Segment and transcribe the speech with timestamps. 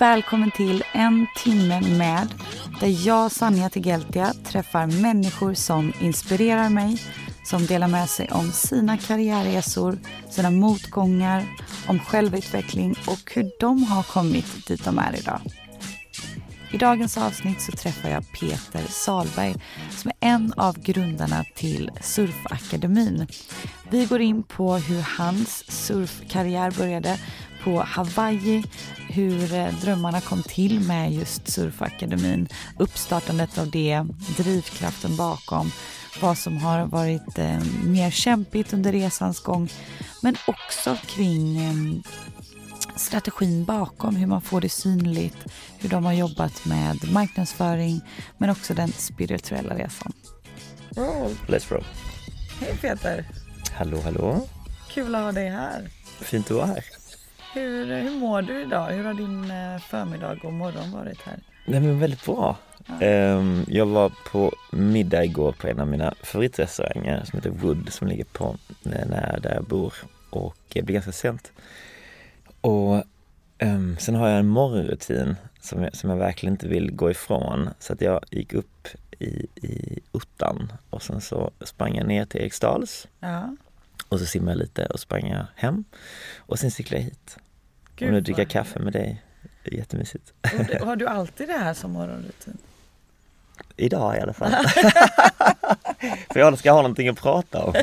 [0.00, 2.34] Välkommen till En timme med
[2.80, 7.02] där jag, Sanja Tegeltia, träffar människor som inspirerar mig,
[7.44, 9.98] som delar med sig om sina karriärresor,
[10.30, 11.44] sina motgångar,
[11.86, 15.40] om självutveckling och hur de har kommit dit de är idag.
[16.72, 19.54] I dagens avsnitt så träffar jag Peter Salberg
[19.90, 23.26] som är en av grundarna till Surfakademin.
[23.90, 27.18] Vi går in på hur hans surfkarriär började
[27.64, 28.64] på Hawaii,
[29.08, 35.70] hur eh, drömmarna kom till med just Surfakademin, uppstartandet av det, drivkraften bakom,
[36.20, 39.68] vad som har varit eh, mer kämpigt under resans gång,
[40.22, 42.02] men också kring eh,
[42.96, 45.38] strategin bakom, hur man får det synligt,
[45.78, 48.00] hur de har jobbat med marknadsföring,
[48.38, 50.12] men också den spirituella resan.
[50.96, 51.36] Roll.
[51.46, 51.84] Let's roll.
[52.60, 53.24] Hej Peter!
[53.72, 54.48] Hallå, hallå.
[54.90, 55.90] Kul att ha dig här.
[56.20, 56.99] Fint att vara här.
[57.52, 58.86] Hur, hur mår du idag?
[58.86, 61.38] Hur har din eh, förmiddag och morgon varit här?
[61.66, 62.56] Nej men väldigt bra.
[62.86, 63.00] Ja.
[63.00, 68.08] Ehm, jag var på middag igår på en av mina favoritrestauranger som heter Wood som
[68.08, 69.94] ligger på nära där jag bor
[70.30, 71.52] och det blir ganska sent.
[72.60, 73.04] Och
[73.62, 77.70] um, sen har jag en morgonrutin som jag, som jag verkligen inte vill gå ifrån
[77.78, 78.88] så att jag gick upp
[79.18, 83.08] i, i Uttan och sen så sprang jag ner till Eriksdals.
[83.20, 83.56] Ja.
[84.08, 85.84] Och så simmade jag lite och sprang jag hem.
[86.38, 87.36] Och sen cyklade jag hit.
[87.96, 89.22] Gud, och nu dricker jag kaffe med dig.
[89.64, 90.32] Det är jättemysigt.
[90.80, 92.58] Och har du alltid det här som morgonrutin?
[93.76, 94.50] Idag i alla fall.
[96.30, 97.74] För jag ska ha någonting att prata om.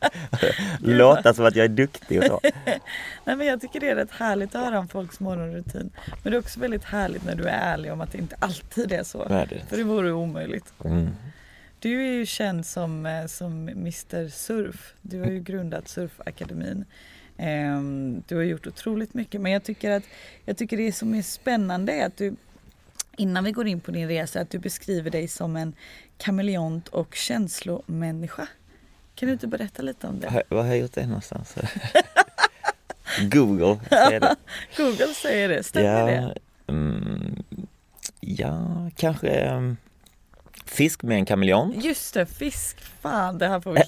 [0.80, 2.40] Låta som att jag är duktig och så.
[3.24, 5.90] Nej men jag tycker det är rätt härligt att höra om folks morgonrutin.
[6.22, 8.92] Men det är också väldigt härligt när du är ärlig om att det inte alltid
[8.92, 9.26] är så.
[9.28, 9.62] Nej, det.
[9.68, 10.72] För det vore omöjligt.
[10.84, 11.10] Mm.
[11.82, 14.94] Du är ju känd som, eh, som Mr Surf.
[15.00, 16.84] Du har ju grundat Surfakademin.
[17.36, 20.02] Ehm, du har gjort otroligt mycket men jag tycker att
[20.44, 22.36] jag tycker det som är spännande är att du
[23.16, 25.74] innan vi går in på din resa att du beskriver dig som en
[26.18, 28.48] kameleont och känslomänniska.
[29.14, 30.42] Kan du inte berätta lite om det?
[30.48, 31.54] Var har jag gjort det någonstans?
[33.20, 34.36] Google säger det.
[34.76, 36.34] Google säger det, stämmer ja, det?
[36.72, 37.42] Mm,
[38.20, 39.76] ja, kanske um,
[40.72, 41.84] Fisk med en kameleont.
[41.84, 42.80] Just det, fisk.
[42.80, 43.80] Fan, det här får vi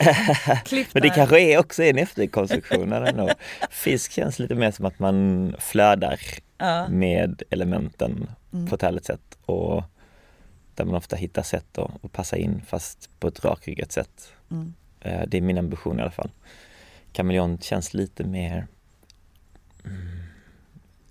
[0.65, 0.91] klippa.
[0.93, 2.93] Men det kanske är också en efterkonstruktion.
[2.93, 3.31] Ändå.
[3.71, 6.21] Fisk känns lite mer som att man flödar
[6.59, 6.89] ja.
[6.89, 8.67] med elementen mm.
[8.67, 9.39] på ett härligt sätt.
[9.47, 9.83] Och
[10.75, 14.33] där man ofta hittar sätt att, att passa in fast på ett rakryggat sätt.
[14.50, 14.75] Mm.
[15.00, 16.31] Eh, det är min ambition i alla fall.
[17.12, 18.67] Kameleont känns lite mer
[19.84, 20.06] mm,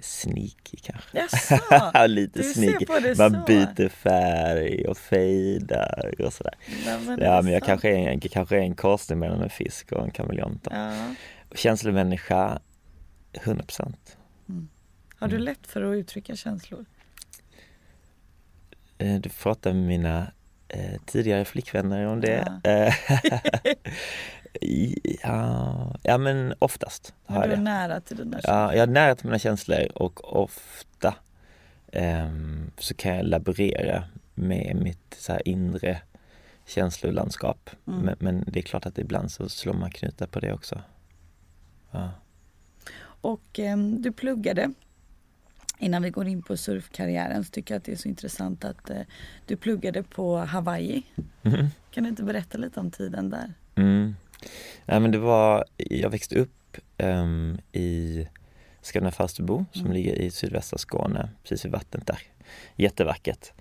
[0.03, 1.17] sneaky kanske.
[1.17, 2.85] Jaså, Lite du sneaky.
[3.17, 3.43] Man så.
[3.47, 6.53] byter färg och fejdar och sådär.
[6.85, 10.03] Nej, ja men jag kanske är, en, kanske är en korsning mellan en fisk och
[10.03, 10.67] en kameleont.
[10.71, 11.15] Ja.
[11.55, 12.59] Känslomänniska,
[13.33, 14.17] 100 procent.
[14.49, 14.69] Mm.
[15.15, 15.45] Har du mm.
[15.45, 16.85] lätt för att uttrycka känslor?
[18.97, 20.31] Eh, du pratar med mina
[20.67, 22.59] eh, tidigare flickvänner om det.
[22.63, 22.93] Ja.
[24.61, 24.93] Eh,
[25.23, 27.63] Ja, ja men oftast har jag det.
[27.63, 28.55] Nära till dina känslor?
[28.55, 31.15] Ja, jag är nära till mina känslor och ofta
[31.93, 34.03] um, så kan jag laborera
[34.33, 36.01] med mitt så inre
[36.65, 37.69] känslolandskap.
[37.87, 37.99] Mm.
[37.99, 40.81] Men, men, det är klart att ibland så slår man knutar på det också.
[41.91, 42.11] Ja.
[43.03, 44.73] Och um, du pluggade
[45.79, 48.89] Innan vi går in på surfkarriären så tycker jag att det är så intressant att
[48.89, 48.97] uh,
[49.45, 51.03] du pluggade på Hawaii.
[51.43, 51.67] Mm.
[51.91, 53.53] Kan du inte berätta lite om tiden där?
[53.75, 54.15] Mm.
[54.85, 58.27] Nej men det var, jag växte upp um, i
[58.81, 59.93] Skåne Falsterbo som mm.
[59.93, 62.19] ligger i sydvästra Skåne, precis vid vattnet där.
[62.75, 63.51] Jättevackert.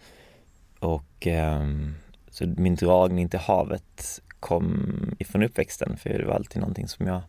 [0.79, 1.95] Och um,
[2.31, 7.23] så min dragning till havet kom ifrån uppväxten för det var alltid någonting som jag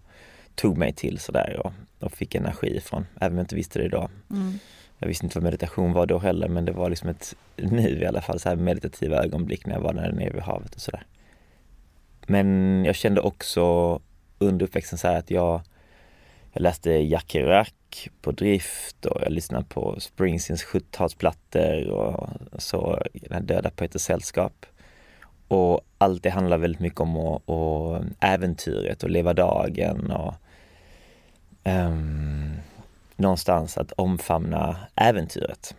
[0.56, 3.90] tog mig till sådär och, och fick energi ifrån, även om jag inte visste det
[3.90, 4.10] då.
[4.30, 4.60] Mm.
[4.98, 8.06] Jag visste inte vad meditation var då heller men det var liksom ett nu i
[8.06, 11.06] alla fall så här meditativa ögonblick när jag var där nere vid havet och sådär.
[12.28, 14.00] Men jag kände också
[14.38, 15.62] under uppväxten så att jag,
[16.54, 17.70] jag läste Jack Kerouac
[18.22, 23.02] på drift och jag lyssnade på Springsteens 70-talsplattor och så
[23.42, 24.66] Döda poeters sällskap.
[25.48, 30.34] och allt det handlar väldigt mycket om och, och äventyret och leva dagen och
[31.64, 32.52] um,
[33.16, 35.76] någonstans att omfamna äventyret.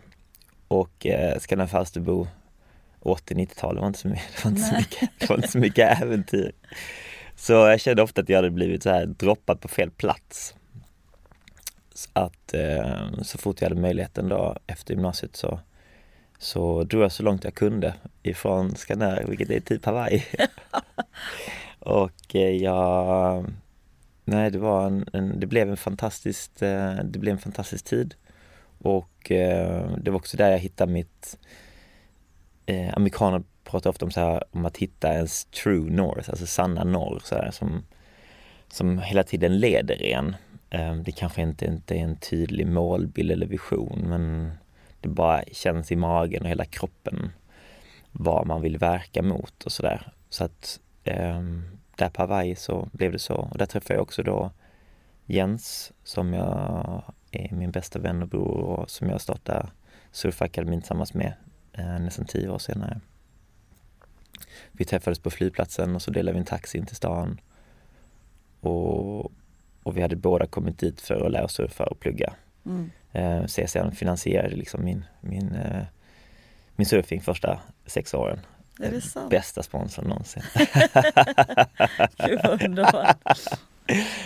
[0.67, 2.27] Och eh, Skandinav Falsterbo
[3.09, 6.01] 80-90-talet var inte så mycket, det var inte så mycket, det var inte så mycket
[6.01, 6.51] äventyr.
[7.35, 10.55] Så jag kände ofta att jag hade blivit så här droppad på fel plats.
[11.93, 15.59] Så att eh, så fort jag hade möjligheten då efter gymnasiet så,
[16.37, 17.93] så drog jag så långt jag kunde
[18.23, 20.23] ifrån Skandinavien, vilket är typ Hawaii.
[21.79, 23.45] och eh, jag
[24.27, 28.15] Nej, det var en, en, det blev en fantastisk, eh, det blev en fantastisk tid.
[28.77, 31.37] Och eh, det var också där jag hittade mitt,
[32.65, 36.83] eh, amerikaner pratar ofta om, så här, om att hitta ens true north, alltså sanna
[36.83, 37.83] norr så här, som,
[38.67, 40.35] som hela tiden leder en.
[40.69, 44.51] Eh, det kanske inte, inte är en tydlig målbild eller vision men
[45.01, 47.31] det bara känns i magen och hela kroppen
[48.11, 50.11] vad man vill verka mot och sådär.
[50.29, 51.41] Så att eh,
[51.95, 53.35] där på Hawaii så blev det så.
[53.35, 54.51] Och där träffade jag också då
[55.25, 59.67] Jens som jag är min bästa vän och bror och som jag startade
[60.11, 61.33] Surfakademin tillsammans med
[61.77, 62.99] eh, nästan tio år senare.
[64.71, 67.41] Vi träffades på flygplatsen och så delade vi en taxi in till stan.
[68.59, 69.25] Och,
[69.83, 72.33] och vi hade båda kommit dit för att lära oss surfa och plugga.
[72.65, 72.91] Mm.
[73.11, 75.83] Eh, CSN finansierade liksom min, min, eh,
[76.75, 78.39] min surfing första sex åren.
[78.79, 79.29] Är det sant?
[79.29, 80.43] Bästa sponsorn någonsin.
[82.17, 83.17] Gud vad underbart.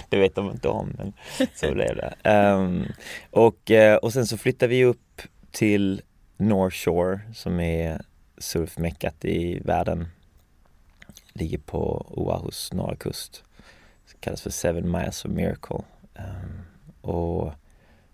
[0.10, 1.14] Det vet de inte om, men
[1.56, 2.30] så blev det.
[2.32, 2.86] Um,
[3.32, 5.22] och, eh, och sen så flyttade vi upp
[5.52, 6.02] till
[6.40, 8.02] North Shore som är
[8.38, 10.08] surfmeckat i världen.
[11.34, 13.44] Ligger på Oahus norra kust.
[14.08, 15.82] Det kallas för Seven Miles of Miracle.
[16.16, 16.62] Um,
[17.02, 17.54] och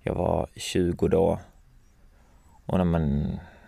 [0.02, 1.40] jag var 20 då.
[2.66, 3.22] Och när man,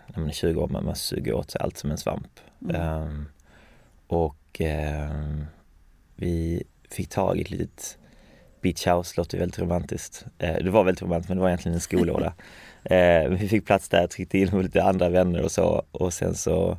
[0.06, 2.40] när man är 20 år man, man suger åt sig allt som en svamp.
[2.60, 3.02] Mm.
[3.02, 3.28] Um,
[4.06, 5.46] och um,
[6.16, 7.98] vi fick tag i ett litet
[8.60, 10.26] beach house, låter väldigt romantiskt.
[10.42, 12.34] Uh, det var väldigt romantiskt men det var egentligen en skolåda.
[12.90, 16.34] Uh, vi fick plats där, tryckte in med lite andra vänner och så och sen
[16.34, 16.78] så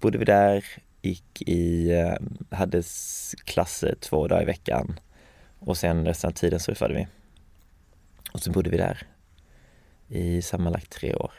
[0.00, 0.64] bodde vi där,
[1.02, 2.82] gick i, uh, hade
[3.44, 5.00] klasser två dagar i veckan
[5.58, 7.06] och sen resten av tiden surfade vi.
[8.32, 9.06] Och så bodde vi där
[10.08, 11.32] i sammanlagt tre år.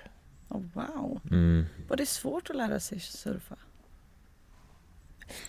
[0.50, 1.22] Oh, wow!
[1.32, 1.66] Mm.
[1.88, 3.56] Var det svårt att lära sig surfa?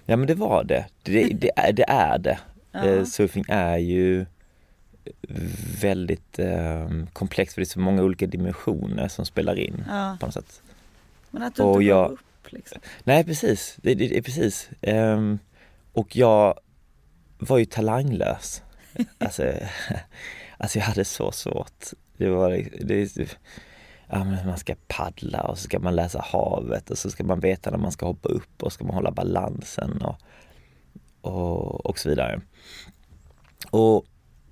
[0.04, 0.86] Ja men det var det.
[1.02, 2.38] Det, det, är, det är det.
[2.84, 4.26] Uh surfing är ju
[5.80, 10.16] väldigt eh, komplext för det är så många olika dimensioner som spelar in ja.
[10.20, 10.62] på något sätt.
[11.30, 12.80] Men att du och inte jag, upp liksom.
[13.04, 14.70] Nej precis, det, det, det precis.
[14.82, 15.38] Um,
[15.92, 16.60] och jag
[17.38, 18.62] var ju talanglös.
[19.18, 19.52] alltså,
[20.58, 21.84] alltså jag hade så svårt.
[22.16, 22.50] Det var,
[22.80, 23.38] det,
[24.08, 27.40] ja, men man ska paddla och så ska man läsa havet och så ska man
[27.40, 30.16] veta när man ska hoppa upp och ska man hålla balansen och,
[31.20, 32.40] och, och så vidare.
[33.70, 34.06] Och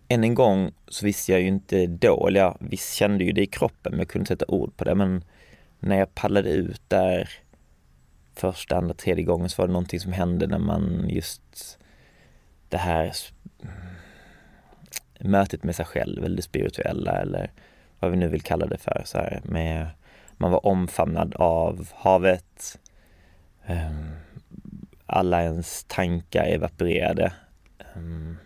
[0.09, 3.43] än en gång så visste jag ju inte då, eller jag visst kände ju det
[3.43, 5.25] i kroppen men jag kunde sätta ord på det men
[5.79, 7.31] när jag paddlade ut där
[8.35, 11.79] första, andra, tredje gången så var det någonting som hände när man just
[12.69, 13.13] det här
[15.21, 17.51] mötet med sig själv eller det spirituella eller
[18.01, 19.03] vad vi nu vill kalla det för.
[19.05, 19.87] Så här, med,
[20.37, 22.79] man var omfamnad av havet.
[23.67, 24.11] Ehm,
[25.07, 27.33] alla ens tankar evaporerade.
[27.95, 28.37] Ehm,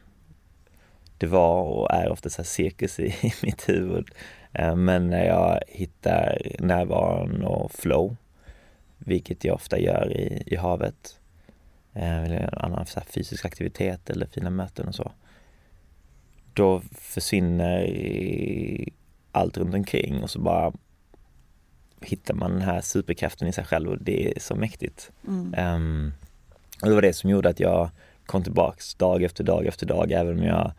[1.21, 4.11] det var och är ofta så cirkus i, i mitt huvud.
[4.59, 8.17] Um, men när jag hittar närvaron och flow,
[8.99, 11.19] vilket jag ofta gör i, i havet,
[11.95, 15.13] eller annan så fysisk aktivitet eller fina möten och så,
[16.55, 17.95] då försvinner
[19.33, 20.73] allt runt omkring och så bara
[22.01, 25.11] hittar man den här superkraften i sig själv och det är så mäktigt.
[25.29, 25.75] Mm.
[25.75, 26.13] Um,
[26.83, 27.91] och det var det som gjorde att jag
[28.27, 30.73] kom tillbaks dag efter dag efter dag även om jag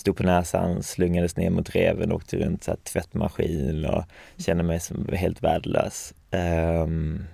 [0.00, 4.04] stod på näsan, slungades ner mot reven, åkte runt så här, tvättmaskin och
[4.36, 6.14] kände mig som helt värdelös.
[6.30, 7.24] Um,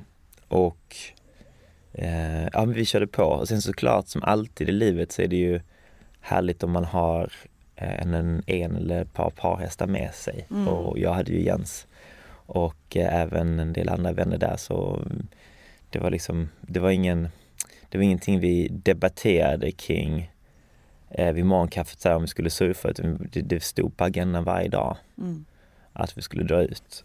[0.48, 0.96] och
[1.98, 3.24] uh, ja, men vi körde på.
[3.24, 5.60] Och sen såklart som alltid i livet så är det ju
[6.20, 7.32] härligt om man har
[7.76, 10.46] Eh, en, en eller ett par parhästar med sig.
[10.50, 10.68] Mm.
[10.68, 11.86] Och jag hade ju Jens
[12.28, 15.02] och eh, även en del andra vänner där så
[15.90, 17.28] det var liksom, det var ingen,
[17.88, 20.30] det var ingenting vi debatterade kring
[21.10, 24.44] eh, vid morgonkaffet så här, om vi skulle surfa utan det, det stod på agendan
[24.44, 25.44] varje dag mm.
[25.92, 27.04] att vi skulle dra ut.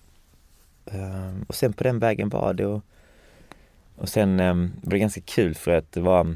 [0.86, 2.81] Um, och sen på den vägen var det och,
[3.96, 6.36] och sen um, var det ganska kul för att det var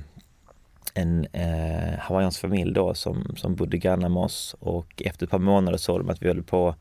[0.93, 5.39] en eh, hawaiiansk familj då som, som bodde grannar med oss och efter ett par
[5.39, 6.75] månader såg de att vi höll på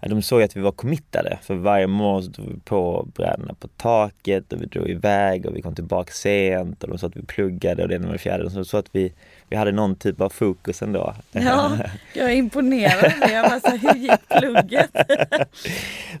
[0.00, 3.68] de såg att vi var committade för varje morgon så drog vi på brädorna på
[3.68, 7.22] taket och vi drog iväg och vi kom tillbaka sent och de sa att vi
[7.22, 8.50] pluggade och det med det fjärde.
[8.50, 9.12] Så, så att vi,
[9.48, 11.14] vi hade någon typ av fokus ändå.
[11.32, 11.78] Ja,
[12.14, 13.12] jag är imponerad.
[13.20, 14.90] Jag bara så hur gick plugget?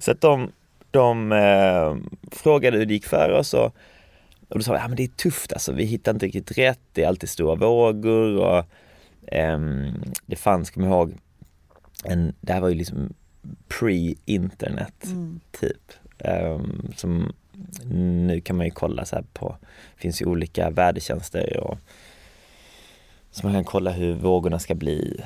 [0.00, 0.52] så att de,
[0.90, 1.96] de eh,
[2.32, 3.76] frågade hur det gick för oss och,
[4.48, 6.80] och då sa vi, ja men det är tufft alltså, vi hittar inte riktigt rätt,
[6.92, 8.64] det är alltid stora vågor och
[9.32, 9.58] eh,
[10.26, 11.14] det fanns, kom jag ihåg,
[12.04, 13.14] en, det här var ju liksom
[13.68, 15.40] pre-internet mm.
[15.60, 15.92] typ.
[16.18, 17.32] Um, som
[17.90, 19.56] nu kan man ju kolla så här på,
[19.94, 21.78] det finns ju olika vädertjänster och
[23.38, 25.24] så man kan kolla hur vågorna ska bli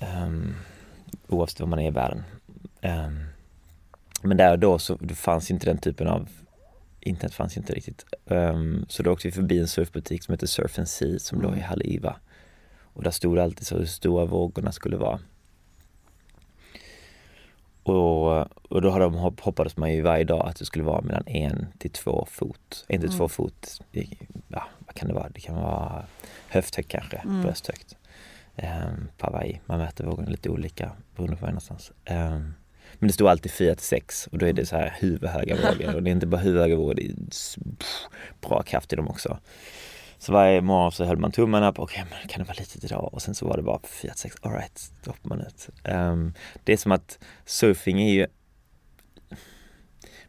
[0.00, 0.54] um,
[1.28, 2.22] oavsett var man är i världen.
[2.82, 3.24] Um,
[4.22, 6.28] men där och då så det fanns inte den typen av
[7.00, 8.04] internet fanns inte riktigt.
[8.24, 11.50] Um, så då åkte vi förbi en surfbutik som heter Surf and Sea som mm.
[11.50, 12.16] låg i Haliva.
[12.82, 15.20] Och där stod det alltid så hur stora vågorna skulle vara.
[17.84, 18.38] Och,
[18.72, 21.66] och då har de hoppades man ju varje dag att det skulle vara mellan en
[21.78, 22.84] till två fot.
[22.88, 23.18] En till mm.
[23.18, 23.80] två fot,
[24.48, 25.28] ja vad kan det vara?
[25.28, 26.04] Det kan vara
[26.48, 27.42] höfthögt kanske, mm.
[27.42, 27.96] brösthögt.
[28.56, 29.60] Um, på Hawaii.
[29.66, 31.92] Man mäter vågorna lite olika beroende på var någonstans.
[32.10, 32.54] Um,
[32.98, 35.94] men det stod alltid 4 till 6 och då är det så här huvudhöga vågor
[35.94, 37.14] och det är inte bara huvudhöga vågor, det är
[38.48, 39.38] bra kraft i dem också.
[40.18, 43.14] Så varje morgon så höll man tummarna på, okej okay, kan det vara litet idag?
[43.14, 45.68] Och sen så var det bara 4 till 6, alright, då hoppar man ut.
[45.84, 48.26] Um, det är som att surfing är ju,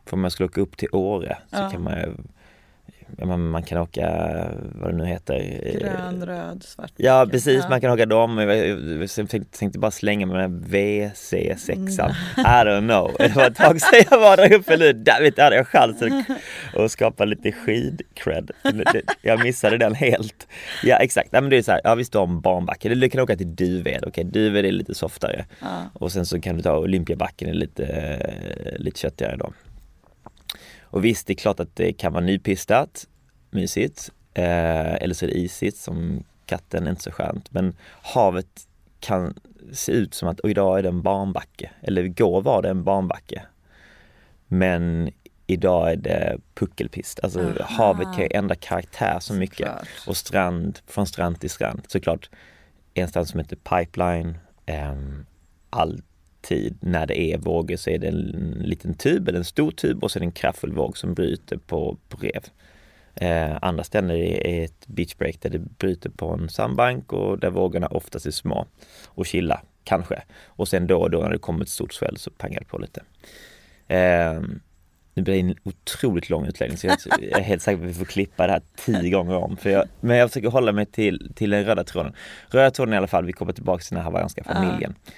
[0.06, 1.70] för om man skulle åka upp till Åre så ja.
[1.70, 2.16] kan man ju
[3.08, 4.10] man, man kan åka,
[4.76, 7.70] vad det nu heter Grön, röd, svart Ja precis, ja.
[7.70, 8.38] man kan åka dem.
[8.38, 11.88] Jag tänkte, tänkte bara slänga med den VC6 mm.
[12.38, 13.16] I don't know.
[13.18, 16.24] Det var ett tag sedan jag var där uppe nu, där vet, hade jag chansen
[16.76, 18.52] att skapa lite skid-cred.
[19.22, 20.48] Jag missade den helt.
[20.84, 23.10] Ja exakt, Nej, men det är så här, ja visst du har en barnbacke, du
[23.10, 25.46] kan åka till Duved, okej okay, Duved är lite softare.
[25.60, 25.84] Ja.
[25.94, 29.54] Och sen så kan du ta Olympiabacken, är lite, lite köttigare då
[30.96, 33.08] och visst, det är klart att det kan vara nypistat,
[33.50, 34.12] mysigt.
[34.34, 37.52] Eh, eller så är det isigt som katten, inte så skönt.
[37.52, 38.68] Men havet
[39.00, 39.34] kan
[39.72, 41.72] se ut som att idag är det en barnbacke.
[41.82, 43.46] Eller igår var det en barnbacke.
[44.48, 45.12] Men
[45.48, 47.20] idag är det puckelpist.
[47.24, 47.66] Alltså Aha.
[47.70, 49.58] havet kan ju ändra karaktär så mycket.
[49.58, 50.08] Såklart.
[50.08, 51.82] Och strand, från strand till strand.
[51.88, 52.30] Såklart
[52.94, 54.38] en strand som heter Pipeline.
[54.66, 54.96] Eh,
[55.70, 56.02] all
[56.46, 60.04] tid när det är vågor så är det en liten tub eller en stor tub
[60.04, 62.44] och så är det en kraftfull våg som bryter på, på rev.
[63.16, 67.88] Eh, andra ställen är ett beachbreak där det bryter på en sandbank och där vågorna
[67.88, 68.68] oftast är små
[69.08, 70.22] och chilla, kanske.
[70.46, 72.78] Och sen då och då när det kommer ett stort swell så pangar det på
[72.78, 73.04] lite.
[73.88, 74.42] Eh,
[75.14, 77.94] nu blir det en otroligt lång utläggning så jag är helt säker på att vi
[77.94, 79.58] får klippa det här tio gånger om.
[79.58, 82.14] För jag, men jag försöker hålla mig till, till den röda tråden.
[82.50, 84.92] Röda tråden i alla fall, vi kommer tillbaka till den här hawaiianska familjen.
[84.92, 85.14] Uh.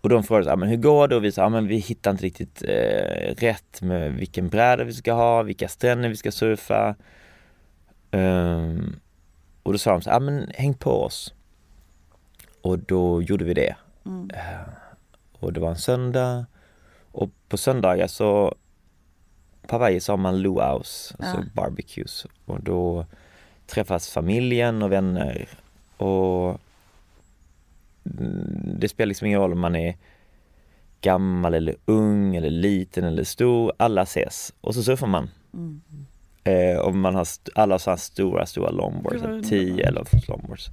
[0.00, 1.16] Och de frågade så här, men hur går det?
[1.16, 4.92] Och vi sa, ja, men vi hittar inte riktigt eh, rätt med vilken bräda vi
[4.92, 6.94] ska ha, vilka stränder vi ska surfa.
[8.10, 9.00] Um,
[9.62, 11.34] och då sa de så här, ja men häng på oss.
[12.62, 13.76] Och då gjorde vi det.
[14.06, 14.30] Mm.
[14.30, 14.72] Uh,
[15.38, 16.46] och det var en söndag.
[17.12, 18.54] Och på söndagar så
[19.66, 21.26] på Hawaii så har man luau's, ja.
[21.26, 22.26] alltså barbecues.
[22.44, 23.06] Och då
[23.66, 25.48] träffas familjen och vänner.
[25.96, 26.60] Och
[28.02, 29.96] det spelar liksom ingen roll om man är
[31.00, 33.72] gammal eller ung eller liten eller stor.
[33.76, 35.30] Alla ses och så surfar man.
[35.54, 35.80] Mm.
[36.44, 40.70] Eh, och man har alla har stora, stora longboards, 10 eller longboards.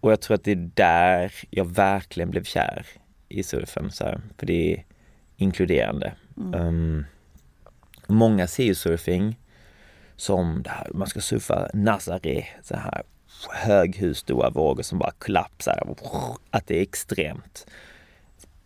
[0.00, 2.86] Och jag tror att det är där jag verkligen blev kär
[3.28, 3.90] i surfen.
[3.90, 4.84] Så här, för det är
[5.36, 6.12] inkluderande.
[6.36, 6.60] Mm.
[6.60, 7.04] Um,
[8.06, 9.38] många ser ju surfing
[10.16, 13.02] som det här, man ska surfa Nazare, så här
[13.50, 15.96] höghus, vågor som bara kollapsar.
[16.50, 17.66] Att det är extremt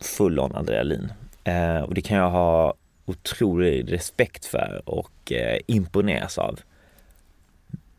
[0.01, 1.13] full on adrenalin.
[1.45, 2.75] Eh, och det kan jag ha
[3.07, 6.61] otrolig respekt för och eh, imponeras av.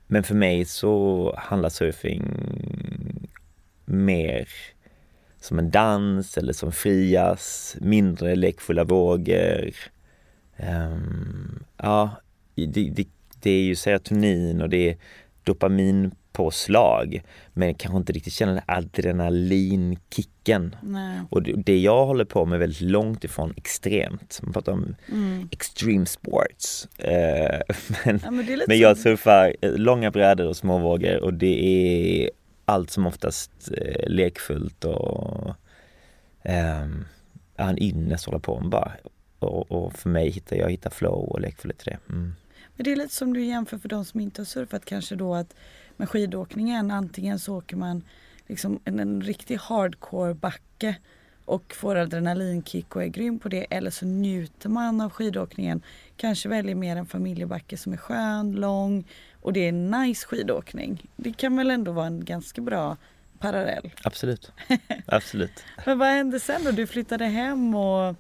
[0.07, 2.23] Men för mig så handlar surfing
[3.85, 4.47] mer
[5.39, 9.73] som en dans eller som frias, mindre lekfulla vågor.
[10.57, 12.11] Um, ja,
[12.55, 13.07] det, det,
[13.41, 14.97] det, är ju serotonin och det är
[15.43, 20.75] dopamin påslag men kanske inte riktigt känner den adrenalinkicken.
[20.81, 21.19] Nej.
[21.29, 24.39] Och det jag håller på med är väldigt långt ifrån extremt.
[24.43, 25.49] Man pratar om mm.
[25.51, 26.87] extreme sports.
[26.97, 27.59] Eh,
[28.05, 32.29] men, ja, men, men, jag surfar eh, långa brädor och småvågor och det är
[32.65, 35.55] allt som oftast eh, lekfullt och
[36.43, 36.87] eh,
[37.55, 38.91] en ynnest hålla på med bara.
[39.39, 41.97] Och, och, för mig hittar jag hittar flow och lekfullhet i det.
[42.09, 42.33] Mm.
[42.75, 45.35] Men det är lite som du jämför för de som inte har surfat kanske då
[45.35, 45.55] att
[45.99, 48.03] med skidåkningen antingen så åker man
[48.47, 50.95] liksom en, en riktig hardcore backe
[51.45, 55.81] och får adrenalinkick och är grym på det eller så njuter man av skidåkningen.
[56.17, 59.07] Kanske väljer mer en familjebacke som är skön, lång
[59.41, 61.09] och det är nice skidåkning.
[61.15, 62.97] Det kan väl ändå vara en ganska bra
[63.39, 63.91] parallell.
[64.03, 64.51] Absolut.
[65.05, 65.63] Absolut.
[65.85, 66.71] Men vad hände sen då?
[66.71, 68.15] Du flyttade hem och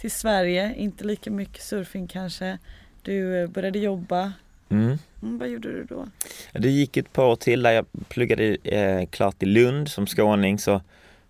[0.00, 2.58] till Sverige, inte lika mycket surfing kanske.
[3.02, 4.32] Du började jobba.
[4.72, 4.98] Mm.
[5.22, 6.06] Mm, vad gjorde du då?
[6.52, 10.58] Det gick ett par år till där jag pluggade eh, klart i Lund som skåning
[10.58, 10.80] så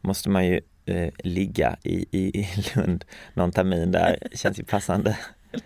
[0.01, 5.19] måste man ju eh, ligga i, i, i Lund någon termin där, känns ju passande.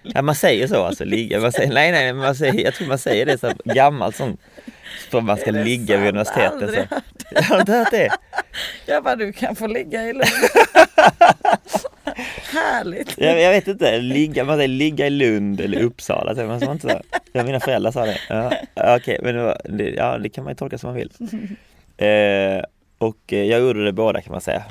[0.03, 1.41] Ja, man säger så alltså, ligga.
[1.41, 4.37] Man säger, nej, nej, man säger, jag tror man säger det så gammalt som
[5.11, 6.71] för man ska ligga vid universitetet.
[6.75, 6.95] Så.
[7.41, 8.11] Har du inte hört det?
[8.87, 10.25] Jag bara, du kan få ligga i Lund.
[12.57, 13.15] Härligt!
[13.19, 16.73] Jag, jag, vet inte, ligga, man säger ligga i Lund eller Uppsala, säger man så
[16.73, 17.01] inte så?
[17.33, 18.19] Ja, mina föräldrar sa det.
[18.29, 21.11] Ja, Okej, okay, men det, ja, det kan man ju tolka som man vill.
[21.97, 22.63] Eh,
[22.99, 24.65] och eh, jag gjorde det båda kan man säga.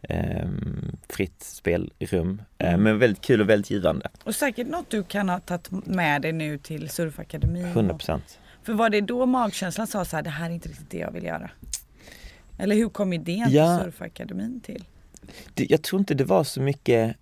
[0.10, 2.42] um, fritt spelrum.
[2.58, 2.84] Mm.
[2.84, 4.10] Men väldigt kul och väldigt givande.
[4.24, 7.66] Och säkert något du kan ha tagit med dig nu till Surfakademin.
[7.66, 8.40] 100 procent.
[8.70, 11.12] För var det då magkänslan sa så här, det här är inte riktigt det jag
[11.12, 11.52] vill göra?
[12.58, 14.84] Eller hur kom idén ja, till Surfakademin till?
[15.54, 17.16] Det, jag tror inte det var så mycket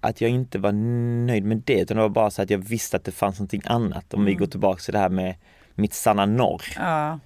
[0.00, 2.96] att jag inte var nöjd med det utan det var bara så att jag visste
[2.96, 4.14] att det fanns någonting annat.
[4.14, 4.26] Om mm.
[4.26, 5.34] vi går tillbaka till det här med
[5.74, 6.62] mitt sanna norr.
[6.76, 7.18] Ja.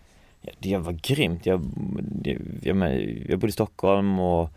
[0.59, 1.47] Det var grymt.
[1.47, 1.71] Jag,
[2.25, 4.51] jag, jag, jag bodde i Stockholm och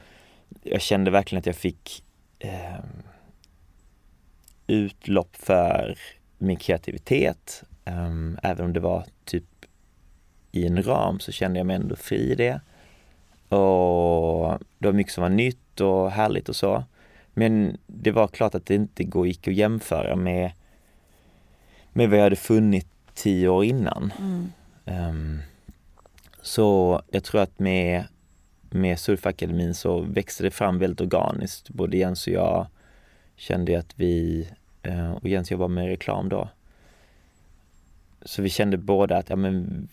[0.64, 2.04] jag kände verkligen att jag fick
[2.40, 2.84] eh,
[4.68, 5.98] utlopp för
[6.38, 9.44] min kreativitet Um, även om det var typ
[10.52, 12.62] i en ram så kände jag mig ändå fri i det.
[13.56, 16.84] Och det var mycket som var nytt och härligt och så.
[17.34, 20.52] Men det var klart att det inte gick att jämföra med,
[21.94, 24.14] med vad jag hade funnit tio år innan.
[24.20, 24.52] Mm.
[25.10, 25.42] Um,
[26.42, 28.04] så jag tror att med,
[28.70, 31.70] med Surfakademin så växte det fram väldigt organiskt.
[31.70, 32.68] Både Jens och jag
[33.36, 34.48] kände att vi,
[34.88, 36.50] uh, och Jens jobbar med reklam då,
[38.26, 39.88] så vi kände båda att ja, men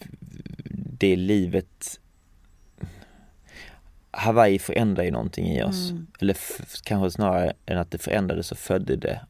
[0.98, 2.00] det livet
[4.10, 5.90] Hawaii förändrar ju någonting i oss.
[5.90, 6.06] Mm.
[6.20, 6.36] Eller
[6.84, 9.20] kanske snarare än att det förändrades så födde det,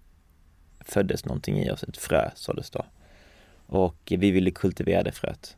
[0.80, 2.84] föddes någonting i oss, ett frö såddes då.
[3.66, 5.56] Och vi ville kultivera det fröet.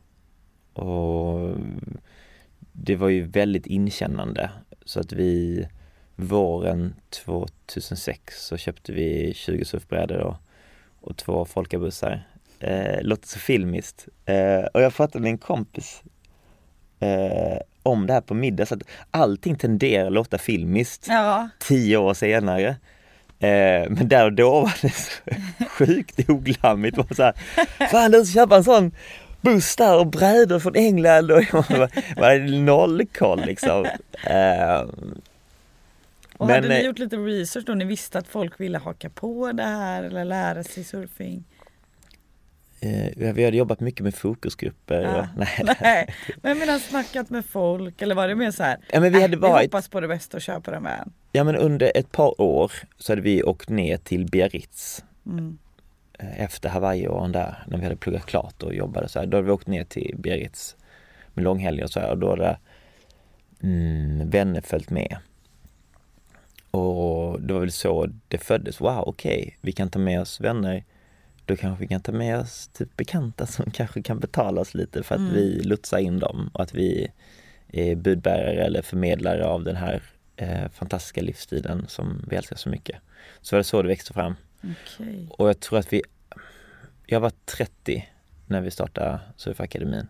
[0.72, 1.56] Och
[2.72, 4.50] det var ju väldigt inkännande
[4.84, 5.66] så att vi
[6.16, 10.36] våren 2006 så köpte vi 20 surfbrädor och,
[11.00, 12.26] och två folkabussar
[12.62, 14.08] eh, låter så filmiskt.
[14.26, 16.02] Eh, och jag pratade med en kompis
[17.00, 21.48] eh, om det här på middag så att allting tenderar att låta filmiskt ja.
[21.58, 22.68] tio år senare.
[23.38, 25.12] Eh, men där och då var det så
[25.68, 26.96] sjukt oglammigt.
[26.96, 27.34] Var så här,
[27.90, 28.92] Fan du ska köpa en sån
[29.40, 33.86] buss där och brädor från England och var, var noll koll liksom.
[34.26, 34.80] Eh,
[36.36, 37.74] och men, hade ni eh, gjort lite research då?
[37.74, 41.44] Ni visste att folk ville haka på det här eller lära sig surfing?
[42.84, 45.02] Eh, vi hade jobbat mycket med fokusgrupper.
[45.02, 45.20] Ja.
[45.20, 46.14] Och, nej, nej.
[46.42, 48.78] Men jag snackat med folk eller var det mer så här?
[48.92, 49.62] Ja, men vi, hade äh, varit...
[49.62, 51.10] vi hoppas på det bästa och kör på den med.
[51.32, 55.04] Ja men under ett par år så hade vi åkt ner till Biarritz.
[55.26, 55.58] Mm.
[56.18, 59.26] Eh, efter Hawaii-åren där, när vi hade pluggat klart och jobbade så här.
[59.26, 60.76] Då hade vi åkt ner till Biarritz
[61.34, 62.58] med långhelger och så här och då hade
[63.62, 65.16] mm, vänner följt med.
[66.70, 68.80] Och det var väl så det föddes.
[68.80, 69.52] Wow, okej, okay.
[69.60, 70.84] vi kan ta med oss vänner
[71.52, 75.02] då kanske vi kan ta med oss typ bekanta som kanske kan betala oss lite
[75.02, 75.34] för att mm.
[75.34, 77.12] vi lotsar in dem och att vi
[77.68, 80.02] är budbärare eller förmedlare av den här
[80.36, 82.96] eh, fantastiska livsstilen som vi älskar så mycket.
[83.40, 84.34] Så var det så det växte fram.
[84.60, 85.26] Okay.
[85.30, 86.02] Och jag tror att vi,
[87.06, 88.08] jag var 30
[88.46, 90.06] när vi startade Surfakademin.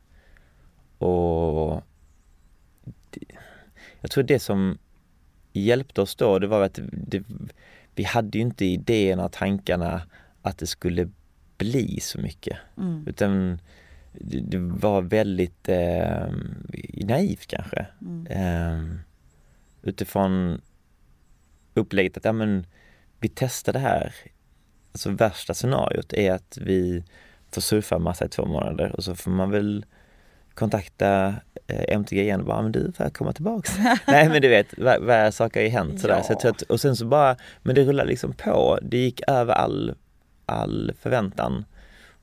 [0.99, 1.83] Och
[3.11, 3.27] det,
[4.01, 4.79] jag tror det som
[5.53, 7.23] hjälpte oss då, det var att det,
[7.95, 10.03] vi hade ju inte idéerna tankarna
[10.43, 11.09] att det skulle
[11.65, 12.59] bli så mycket.
[12.77, 13.05] Mm.
[13.07, 13.59] Utan
[14.13, 16.27] det, det var väldigt eh,
[16.95, 17.87] naivt kanske.
[18.01, 18.27] Mm.
[18.27, 18.97] Eh,
[19.83, 20.61] utifrån
[21.75, 22.67] upplägget att ja, men,
[23.21, 24.15] vi testar det här.
[24.93, 27.05] Alltså värsta scenariot är att vi
[27.51, 29.85] får surfa massa i två månader och så får man väl
[30.55, 31.35] kontakta
[31.67, 33.79] eh, MTG igen och bara, men du får jag komma tillbaks?
[34.07, 36.23] Nej men du vet, vad, vad saker har ju hänt sådär.
[36.29, 36.37] Ja.
[36.41, 38.79] Så att, och sen så bara, men det rullade liksom på.
[38.83, 39.95] Det gick över all,
[40.53, 41.65] all förväntan.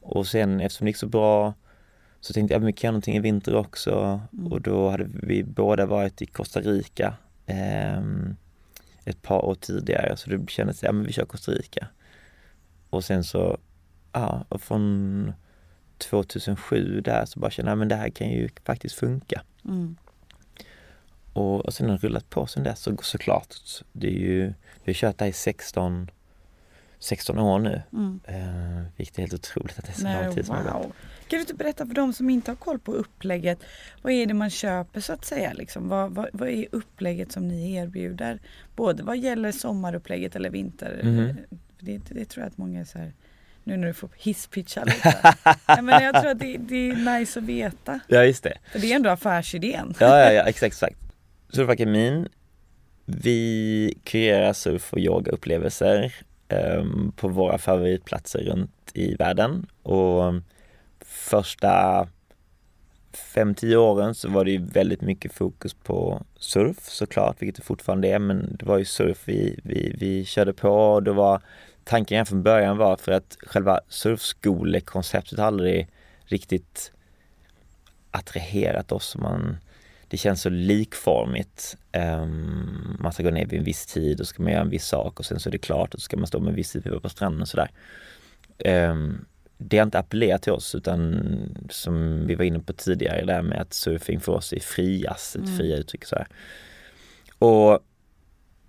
[0.02, 1.54] Och sen eftersom det gick så bra
[2.22, 4.22] så tänkte jag, men vi kan göra någonting i vinter också.
[4.34, 4.52] Mm.
[4.52, 7.14] Och då hade vi båda varit i Costa Rica
[7.46, 8.36] ehm,
[9.06, 10.18] ett par år tidigare.
[10.18, 11.88] Så det kändes, ja men vi kör Costa Rica.
[12.90, 13.58] Och sen så,
[14.12, 15.34] ja, och från
[15.98, 19.42] 2007 där så bara kände jag, men det här kan ju faktiskt funka.
[19.66, 19.96] Mm.
[21.34, 23.56] Och, och sen har det rullat på sen dess så, såklart.
[23.92, 26.12] Det är ju, vi har kört det här i 16,
[27.00, 27.82] 16 år nu.
[27.94, 28.20] Mm.
[28.26, 30.74] Eh, vilket är helt otroligt att det är så Nej, lång tid som har gått.
[30.74, 30.92] wow.
[31.28, 33.60] Kan du inte berätta för de som inte har koll på upplägget,
[34.02, 35.54] vad är det man köper så att säga?
[35.54, 35.90] Liksom?
[35.90, 38.40] Vad, vad, vad är upplägget som ni erbjuder?
[38.76, 41.02] Både vad gäller sommarupplägget eller vinter.
[41.04, 41.38] Mhm.
[41.80, 43.14] Det, det tror jag att många är så här,
[43.64, 45.34] nu när du får hisspitcha lite.
[45.68, 48.00] Nej, men jag tror att det, det är nice att veta.
[48.08, 48.58] Ja just det.
[48.72, 49.94] För det är ändå affärsidén.
[50.00, 50.98] Ja, ja, ja exakt, exakt.
[51.50, 52.28] Surfakademin,
[53.06, 56.14] vi kreerar surf och yogaupplevelser
[56.50, 59.68] Ehm, på våra favoritplatser runt i världen.
[59.84, 60.34] Och
[61.00, 62.08] första
[63.14, 68.08] 5-10 åren så var det ju väldigt mycket fokus på surf såklart, vilket det fortfarande
[68.08, 71.42] är, men det var ju surf vi, vi, vi körde på och det var
[71.84, 75.88] tanken redan från början var för att själva surfskolekonceptet aldrig
[76.26, 76.92] riktigt
[78.12, 79.16] attraherat oss.
[79.16, 79.58] Man,
[80.10, 81.78] det känns så likformigt.
[81.94, 84.88] Um, man ska gå ner vid en viss tid och ska man göra en viss
[84.88, 86.72] sak och sen så är det klart och så ska man stå med en viss
[86.72, 87.70] tid på stranden och sådär.
[88.90, 89.26] Um,
[89.58, 91.24] det har inte appellerat till oss utan
[91.70, 95.42] som vi var inne på tidigare där med att surfing för oss är friast, ett
[95.42, 95.58] Mm.
[95.58, 96.28] fria uttryck så här.
[97.40, 97.80] Och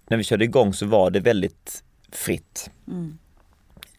[0.09, 3.19] när vi körde igång så var det väldigt fritt Mm.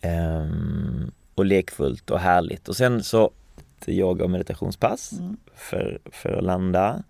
[0.02, 2.70] ehm, och lekfullt och härligt.
[2.70, 3.32] Och sen så
[3.80, 5.38] ett yoga och meditationspass Mm.
[5.56, 7.04] för, för att landa.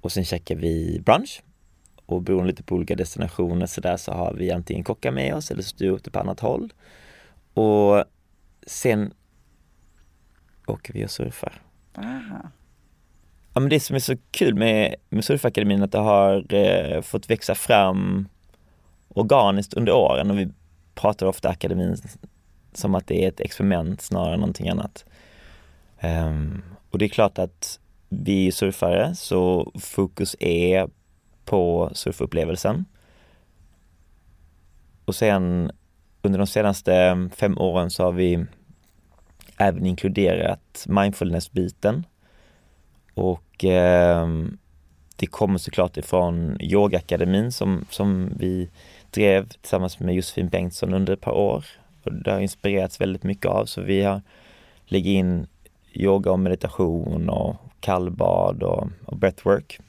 [0.00, 1.42] Och sen checkar vi brunch.
[2.06, 5.50] Och beroende lite på olika destinationer så där så har vi antingen kockar med oss
[5.50, 6.72] eller styr upp det på annat håll.
[7.54, 8.04] Och
[8.66, 9.12] sen
[10.66, 11.62] åker vi och surfar.
[11.96, 12.50] Aha.
[13.52, 17.00] Ja, men det som är så kul med, med Surfakademin är att det har eh,
[17.00, 18.28] fått växa fram
[19.08, 20.48] organiskt under åren och vi
[20.94, 21.96] pratar ofta akademin
[22.72, 25.04] som att det är ett experiment snarare än någonting annat.
[25.98, 30.88] Ehm, och det är klart att vi är surfare så fokus är
[31.44, 32.84] på surfupplevelsen.
[35.04, 35.70] Och sen
[36.22, 38.46] under de senaste fem åren så har vi
[39.56, 42.06] även inkluderat mindfulness-biten
[43.14, 44.28] och eh,
[45.16, 48.70] det kommer såklart ifrån Yogaakademin som, som vi
[49.10, 51.64] drev tillsammans med Josefin Bengtsson under ett par år.
[52.02, 54.22] Och det har inspirerats väldigt mycket av så vi har
[54.84, 55.46] lägger in
[55.92, 59.80] yoga och meditation och kallbad och, och breathwork.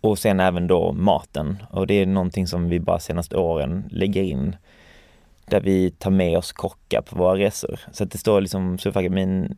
[0.00, 4.22] Och sen även då maten och det är någonting som vi bara senaste åren lägger
[4.22, 4.56] in
[5.46, 7.80] där vi tar med oss kockar på våra resor.
[7.92, 9.56] Så att det står liksom Surfakademin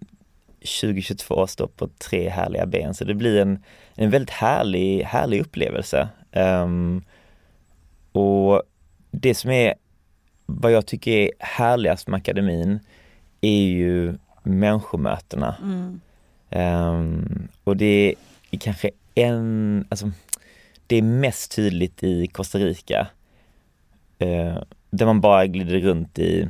[0.60, 3.62] 2022 står på tre härliga ben så det blir en,
[3.94, 6.08] en väldigt härlig, härlig upplevelse.
[6.32, 7.04] Um,
[8.12, 8.62] och
[9.10, 9.74] det som är
[10.46, 12.80] vad jag tycker är härligast med akademin
[13.40, 14.14] är ju
[14.46, 15.56] människomötena.
[15.62, 16.00] Mm.
[16.50, 18.14] Ehm, och det
[18.50, 20.10] är kanske en, alltså
[20.86, 23.06] det är mest tydligt i Costa Rica.
[24.18, 24.58] eh,
[24.90, 26.48] där man bara glider runt i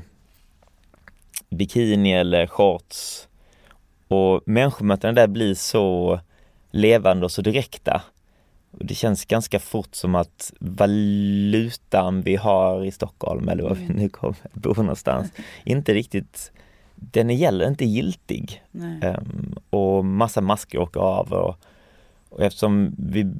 [1.50, 3.28] bikini eller shorts.
[4.08, 6.20] Och människomötena där blir så
[6.70, 8.02] levande och så direkta.
[8.70, 13.88] Och det känns ganska fort som att valutan vi har i Stockholm eller var vi
[13.88, 15.32] nu kommer bo någonstans,
[15.64, 16.52] inte riktigt,
[16.96, 18.62] den är gäller inte giltig.
[19.02, 21.56] Ehm, och massa masker åker av och,
[22.28, 23.34] och eftersom vi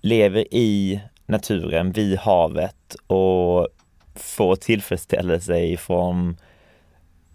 [0.00, 3.68] lever i naturen, vid havet och
[4.14, 6.36] får tillfredsställelse ifrån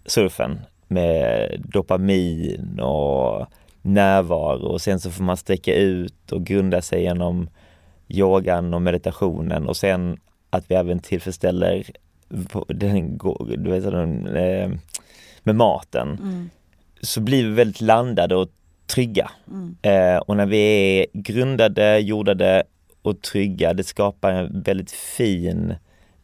[0.06, 3.46] surfen med dopamin och
[3.82, 7.48] närvaro och sen så får man sträcka ut och grunda sig genom
[8.08, 10.18] yogan och meditationen och sen
[10.50, 11.84] att vi även tillfredsställer
[12.66, 13.18] den,
[13.62, 14.70] vet, den, eh,
[15.42, 16.50] med maten Mm.
[17.00, 18.48] så blir vi väldigt landade och
[18.86, 19.30] trygga.
[19.50, 19.76] Mm.
[19.82, 20.58] Eh, och när vi
[21.00, 22.62] är grundade, jordade
[23.02, 25.74] och trygga, det skapar en väldigt fin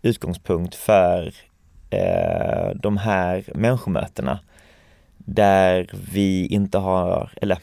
[0.02, 1.32] utgångspunkt för
[1.90, 4.38] eh, de här människomötena.
[5.18, 7.58] Där vi inte har, eller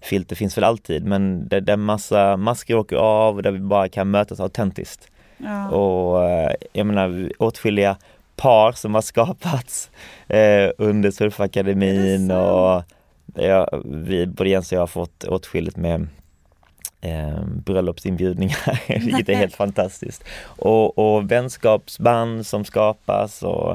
[0.00, 3.88] filter finns väl alltid, men där, där massa masker åker av och där vi bara
[3.88, 5.08] kan mötas autentiskt.
[5.38, 5.68] Ja.
[5.68, 7.96] Och eh, jag menar åtskilliga
[8.36, 9.90] par som har skapats
[10.28, 12.82] eh, under Surfakademin och
[13.34, 16.08] ja, vi, både Jens och jag har fått åtskilligt med
[17.00, 20.24] eh, bröllopsinbjudningar, vilket är helt fantastiskt.
[20.44, 23.70] Och, och vänskapsband som skapas och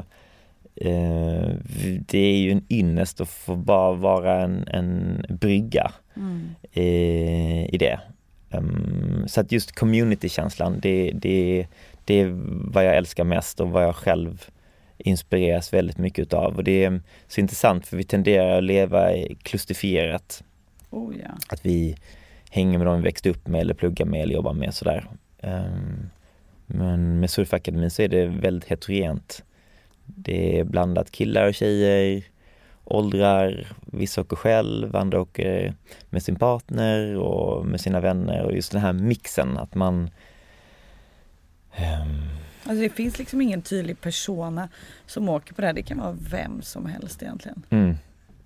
[0.76, 1.48] eh,
[2.08, 6.54] det är ju en ynnest att få bara vara en, en brygga Mm.
[6.72, 8.00] i, i det.
[8.50, 11.66] Ehm, så att just communitykänslan, det, det,
[12.08, 12.34] det är
[12.72, 14.50] vad jag älskar mest och vad jag själv
[14.98, 16.56] inspireras väldigt mycket utav.
[16.56, 19.10] Och det är så intressant för vi tenderar att leva
[19.42, 20.44] klusterfierat.
[20.90, 21.30] Oh, ja.
[21.48, 21.96] Att vi
[22.50, 25.06] hänger med dem vi växte upp med eller pluggar med eller jobbar med sådär.
[25.40, 26.10] Ehm,
[26.66, 29.44] men med Surfakademin så är det väldigt heterogent.
[30.04, 32.22] Det är blandat killar och tjejer,
[32.84, 35.74] åldrar, vissa åker själv, andra åker
[36.10, 40.10] med sin partner och med sina vänner och just den här mixen att man
[41.78, 42.22] ehm,
[42.64, 44.68] Alltså det finns liksom ingen tydlig persona
[45.06, 45.74] som åker på det här.
[45.74, 47.62] Det kan vara vem som helst egentligen.
[47.70, 47.96] mm,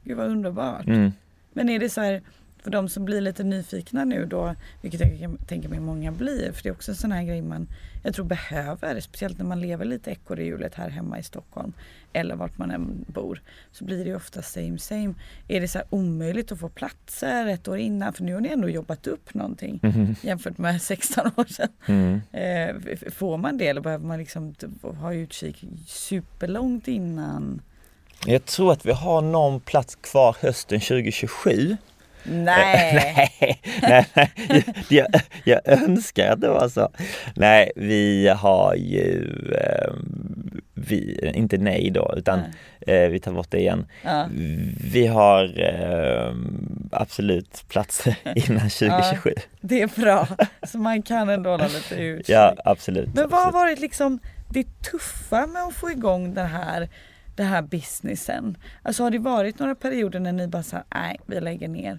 [0.05, 0.87] Gud vad underbart.
[0.87, 1.12] mm,
[1.53, 2.23] Men är det så här
[2.62, 6.53] för de som blir lite nyfikna nu då, vilket jag kan tänka mig många blir,
[6.53, 7.68] för det är också en sån här grej man,
[8.03, 11.72] jag tror behöver, speciellt när man lever lite ekorrhjulet här hemma i Stockholm
[12.12, 13.40] eller vart man än bor,
[13.72, 15.14] så blir det ju ofta same same.
[15.48, 18.68] Är det så omöjligt att få platser ett år innan, för nu har ni ändå
[18.68, 21.68] jobbat upp någonting mhm, jämfört med 16 år sedan.
[21.87, 22.20] mm.
[22.33, 27.61] Eh, får man det eller behöver man liksom ha utkik superlångt innan?
[28.27, 31.77] Jag tror att vi har någon plats kvar hösten 2027.
[32.44, 33.30] Nej!
[33.82, 34.64] nej, nej, nej.
[34.88, 35.06] Jag,
[35.44, 36.88] jag önskar att det var så.
[37.37, 39.92] Nej, vi har ju, eh,
[40.74, 42.40] vi, inte nej då, utan
[42.87, 43.87] eh, vi tar bort det igen.
[44.02, 44.28] Ja.
[44.92, 46.35] Vi har eh,
[46.92, 49.35] absolut platser innan 2027.
[49.61, 50.28] Det är bra,
[50.62, 52.28] så man kan ändå hålla lite utkik.
[52.28, 53.14] Ja, absolut.
[53.14, 56.88] Men vad har varit liksom det tuffa med att få igång den här,
[57.37, 58.56] den här businessen?
[58.82, 61.98] Alltså har det varit några perioder när ni bara sa nej vi lägger ner?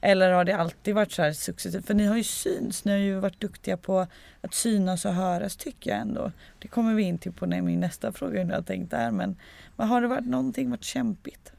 [0.00, 1.86] Eller har det alltid varit så här successivt?
[1.86, 4.06] För ni har ju syns, ni har ju varit duktiga på
[4.40, 6.32] att synas och höras tycker jag ändå.
[6.58, 9.10] Det kommer vi in till på när min nästa fråga hur jag tänkt där.
[9.10, 9.36] Men,
[9.76, 11.52] men har det varit någonting varit kämpigt?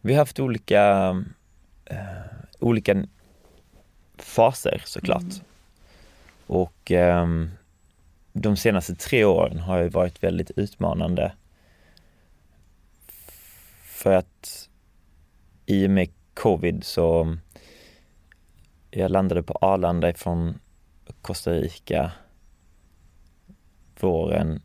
[0.00, 1.14] Vi har haft olika,
[1.84, 1.96] eh,
[2.58, 3.04] olika
[4.16, 5.22] faser såklart.
[5.22, 5.44] Mm.
[6.46, 7.50] Och ehm,
[8.32, 11.32] de senaste tre åren har ju varit väldigt utmanande.
[13.82, 14.68] För att
[15.66, 17.36] i och med covid så
[18.90, 20.58] jag landade på Arlanda ifrån
[21.22, 22.12] Costa Rica
[24.00, 24.62] våren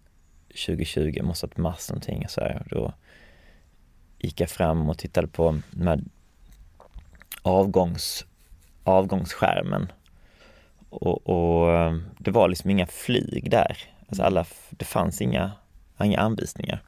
[0.47, 2.67] 2020, måste ha varit mars någonting så här.
[2.69, 2.93] Då
[4.19, 6.03] gick jag fram och tittade på den här
[7.41, 8.25] avgångs,
[8.84, 9.91] avgångsskärmen
[10.89, 13.77] och, och eh, det var liksom inga flyg där.
[14.08, 15.51] Alltså alla, det fanns inga,
[16.03, 16.84] inga anvisningar.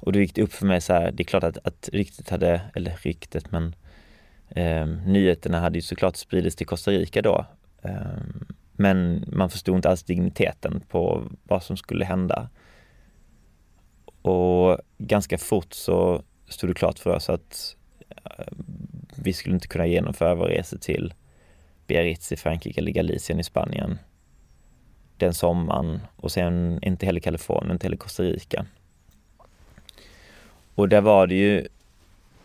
[0.00, 2.30] Och då gick det upp för mig så här, det är klart att, att riktigt
[2.30, 3.74] hade, eller riktigt men
[4.48, 7.46] eh, nyheterna hade ju såklart spridits till Costa Rica då.
[7.82, 8.18] Eh,
[8.72, 12.48] men man förstod inte alls digniteten på vad som skulle hända.
[14.22, 17.76] Och ganska fort så stod det klart för oss att
[18.08, 18.52] eh,
[19.16, 21.14] vi skulle inte kunna genomföra vår resa till
[21.86, 23.98] Biarritz i Frankrike eller Galicien i Spanien
[25.20, 28.66] den sommaren och sen inte heller Kalifornien, inte heller Costa Rica.
[30.74, 31.68] Och där var det ju,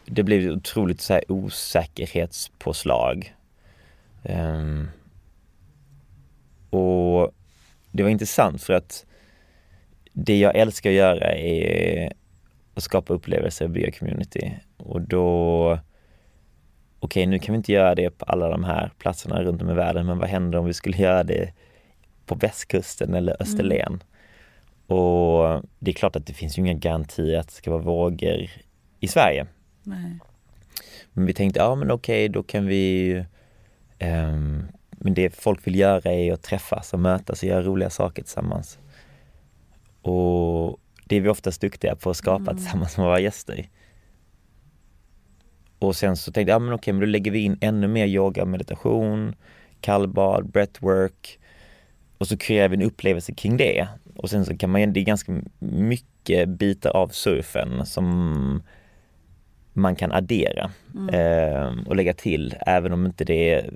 [0.06, 3.36] det blev otroligt så här osäkerhetspåslag.
[4.24, 4.90] Ehm,
[6.70, 7.32] och
[7.92, 9.06] det var intressant för att
[10.14, 12.14] det jag älskar att göra är
[12.74, 14.54] att skapa upplevelser och bygga community.
[14.78, 15.80] Och då
[17.00, 19.74] okej, nu kan vi inte göra det på alla de här platserna runt om i
[19.74, 21.54] världen, men vad händer om vi skulle göra det
[22.26, 24.04] på västkusten eller Österlen?
[24.88, 28.50] Och det är klart att det finns ju inga garantier att det ska vara vågor
[29.00, 29.48] i Sverige.
[29.84, 30.20] Nej.
[31.14, 33.26] Men vi tänkte, ja men okej, då kan vi
[34.00, 38.24] ehm, Men det folk vill göra är att träffas och mötas och göra roliga saker
[38.24, 38.80] tillsammans.
[40.02, 42.58] Och det är vi oftast duktiga på att skapa Mm.
[42.58, 43.70] tillsammans med våra gäster.
[45.80, 48.06] Och sen så tänkte jag, ja men okej, men då lägger vi in ännu mer
[48.06, 49.36] yoga, meditation,
[49.82, 51.40] kallbad, breathwork
[52.18, 55.04] och så kreerar vi en upplevelse kring det Och sen så kan man, det är
[55.06, 58.64] ganska mycket bitar av surfen som
[59.74, 61.10] man kan addera Mm.
[61.16, 63.74] eh, och lägga till även om inte det är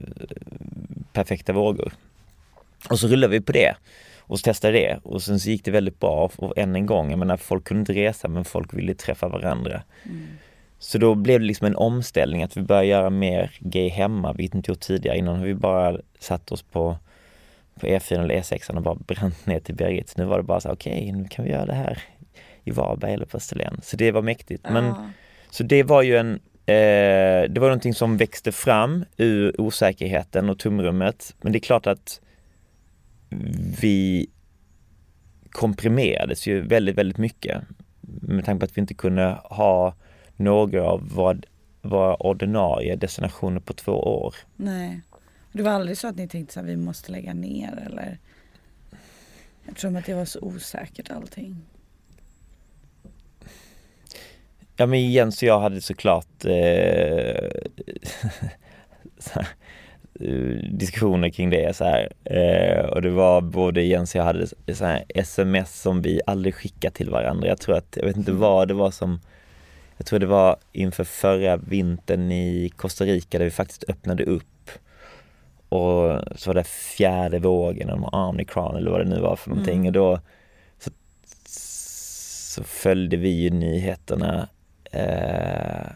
[1.14, 1.94] perfekta vågor.
[2.90, 3.76] Och så rullade vi på det
[4.20, 7.10] och så testade det och sen så gick det väldigt bra och än en gång,
[7.10, 9.82] jag menar folk kunde inte resa men folk ville träffa varandra.
[10.06, 10.28] Mm.
[10.80, 14.56] Så då blev det liksom en omställning att vi började göra mer gay hemma, vilket
[14.56, 15.18] inte gjort tidigare.
[15.18, 16.98] Innan har vi bara satt oss på,
[17.80, 20.18] på E4 eller E6 och bara bränt ner till berget.
[20.18, 22.04] Nu var det bara så okej, okay, nu kan vi göra det här
[22.64, 23.80] i Varberg eller på Österlen.
[23.84, 24.66] Så det var mäktigt.
[24.70, 25.10] Men, Ja.
[25.52, 26.34] Så det var ju en,
[26.66, 31.36] eh, det var någonting som växte fram ur osäkerheten och tomrummet.
[31.42, 32.22] Men det är klart att
[33.82, 34.30] vi
[35.52, 37.62] komprimerades ju väldigt, väldigt mycket.
[38.02, 39.94] Med tanke på att vi inte kunde ha
[40.36, 41.38] några av våra,
[41.82, 44.36] våra ordinarie destinationer på två år.
[44.56, 45.02] Nej.
[45.52, 48.18] Det var aldrig så att ni tänkte att vi måste lägga ner eller?
[49.68, 51.56] Eftersom att det var så osäkert allting.
[54.76, 56.52] Ja men Jens och jag hade såklart eh,
[60.20, 62.14] eh, diskussioner kring det så här.
[62.24, 66.56] Eh, och det var både Jens och jag hade så här sms som vi aldrig
[66.56, 67.48] skickade till varandra.
[67.48, 69.20] Jag tror att, jag vet inte vad det var som
[69.98, 74.44] Jag tror det var inför förra vintern i Costa Rica där vi faktiskt öppnade upp
[75.70, 79.76] och så var det fjärde vågen, eller Omicron eller vad det nu var för någonting
[79.80, 79.88] Mm.
[79.88, 80.20] och då
[80.80, 80.92] så,
[82.56, 84.48] så följde vi ju nyheterna
[84.92, 85.92] eh,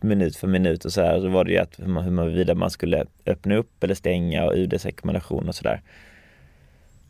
[0.00, 1.20] minut för minut och så här.
[1.20, 3.94] Så var det ju att hur man, hur man vidare man skulle öppna upp eller
[3.94, 5.82] stänga och UDs rekommendation och sådär.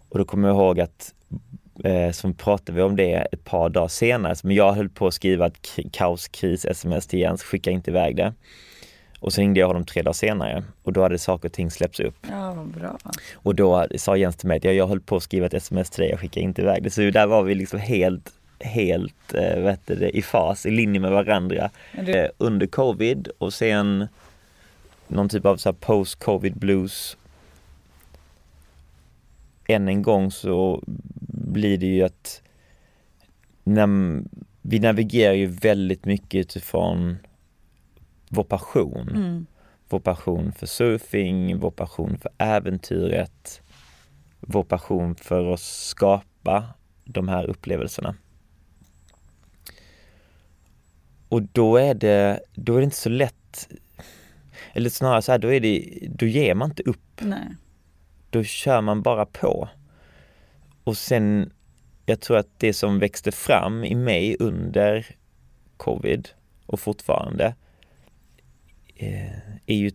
[0.08, 1.14] Och då kommer jag ihåg att
[1.84, 4.34] eh, så pratade vi om det ett par dagar senare.
[4.42, 8.32] Men jag höll på att skriva ett kaoskris-sms till Jens, skicka inte iväg det.
[9.22, 12.00] Och så ringde jag honom tre dagar senare och då hade saker och ting släppts
[12.00, 12.14] upp.
[12.30, 12.98] Ja, vad bra.
[13.34, 15.90] Och då sa Jens till mig att jag, jag höll på att skriva ett sms
[15.90, 16.90] till dig, jag skickade inte iväg det.
[16.90, 21.10] Så där var vi liksom helt, helt eh, heter det, i fas, i linje med
[21.10, 24.08] varandra du, eh, under covid och sen
[25.08, 27.16] någon typ av så post-covid blues.
[29.66, 30.82] Än en gång så
[31.52, 32.42] blir det ju att
[33.64, 34.22] när,
[34.62, 37.18] vi navigerar ju väldigt mycket utifrån
[38.32, 39.08] vår passion.
[39.08, 39.46] mm,
[39.88, 43.62] Vår passion för surfing, vår passion för äventyret,
[44.40, 46.64] vår passion för att skapa
[47.04, 48.14] de här upplevelserna.
[51.28, 53.68] Och då är det, då är det inte så lätt,
[54.72, 57.20] eller snarare så här, då är det, då ger man inte upp.
[57.20, 57.56] nej.
[58.30, 59.68] Då kör man bara på.
[60.84, 61.52] Och sen,
[62.06, 65.06] jag tror att det som växte fram i mig under
[65.76, 66.28] covid
[66.66, 67.54] och fortfarande
[69.66, 69.90] är ju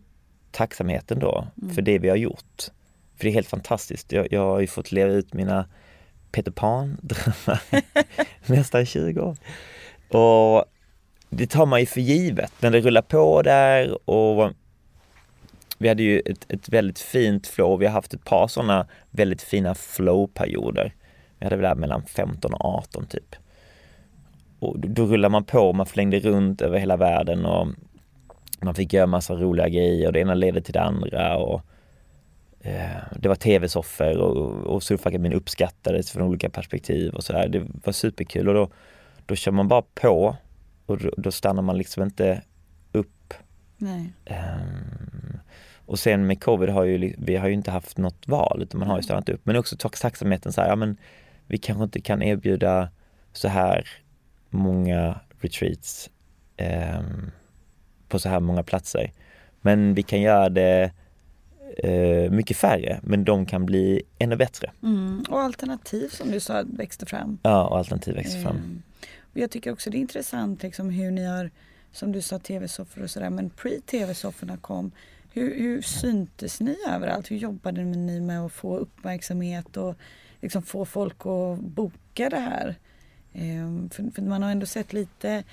[0.51, 1.75] tacksamheten då Mm.
[1.75, 2.63] för det vi har gjort.
[3.17, 4.11] För det är helt fantastiskt.
[4.11, 5.65] Jag, jag har ju fått leva ut mina
[6.31, 7.61] Peter Pan-drömmar
[8.45, 9.37] nästan 20 år.
[10.17, 10.65] Och
[11.29, 14.51] det tar man ju för givet när det rullar på där och
[15.77, 17.79] vi hade ju ett, ett väldigt fint flow.
[17.79, 20.93] Vi har haft ett par sådana väldigt fina flow-perioder.
[21.39, 23.35] Vi hade väl där mellan 15 och 18 typ.
[24.59, 27.67] Och då, då rullar man på, man flängde runt över hela världen och
[28.61, 31.61] man fick göra massa roliga grejer och det ena ledde till det andra och
[32.61, 37.47] eh, det var tv-soffor och, och surfakademin uppskattades från olika perspektiv och så här.
[37.47, 38.69] Det var superkul och då,
[39.25, 40.35] då kör man bara på
[40.85, 42.41] och då, då stannar man liksom inte
[42.91, 43.33] upp.
[44.25, 45.39] Ehm,
[45.85, 48.89] och sen med covid har ju, vi har ju inte haft något val utan man
[48.89, 49.41] har ju stannat upp.
[49.43, 50.97] Men också tack- tacksamheten så här, ja men
[51.47, 52.89] vi kanske inte kan erbjuda
[53.33, 53.87] så här
[54.49, 56.09] många retreats
[56.57, 57.31] ehm,
[58.07, 59.11] på så här många platser.
[59.61, 60.91] Men vi kan göra det
[61.77, 64.71] eh, mycket färre, men de kan bli ännu bättre.
[64.83, 65.23] Mm.
[65.29, 67.39] Och alternativ som du sa växte fram.
[67.43, 68.55] Ja, och alternativ växer fram.
[68.55, 68.81] Ehm,
[69.31, 71.51] och jag tycker också det är intressant liksom hur ni har,
[71.91, 74.91] som du sa, tv-soffor och sådär, men pre-tv-sofforna kom,
[75.33, 77.31] hur, hur syntes ni överallt?
[77.31, 79.95] Hur jobbade ni med att få uppmärksamhet och
[80.41, 82.75] liksom få folk att boka det här?
[83.33, 85.43] Ehm, för, för man har ändå sett lite,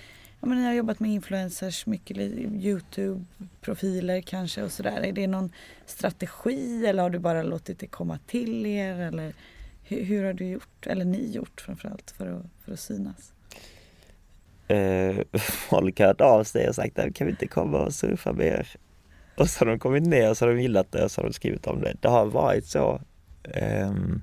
[0.44, 5.00] ja men ni har jobbat med influencers, mycket Youtube-profiler kanske och sådär.
[5.00, 5.52] Är det någon
[5.86, 9.00] strategi eller har du bara låtit det komma till er?
[9.00, 9.34] Eller
[9.82, 13.32] hur, hur har du gjort, eller ni gjort framförallt för att, för att synas?
[14.68, 18.32] eh, folk har hört av sig och sagt att kan vi inte komma och surfa
[18.32, 18.68] med er?
[19.36, 21.28] Och så har de kommit ner och så har de gillat det och så har
[21.28, 21.96] de skrivit om det.
[22.00, 23.00] Det har varit så.
[23.54, 24.22] Ehm,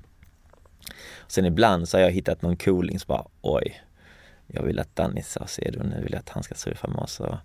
[1.28, 3.82] sen ibland så har jag hittat någon cooling som bara oj,
[4.52, 5.22] jag vill att Danny
[5.80, 7.20] och nu vill jag att han ska surfa med oss.
[7.20, 7.36] Och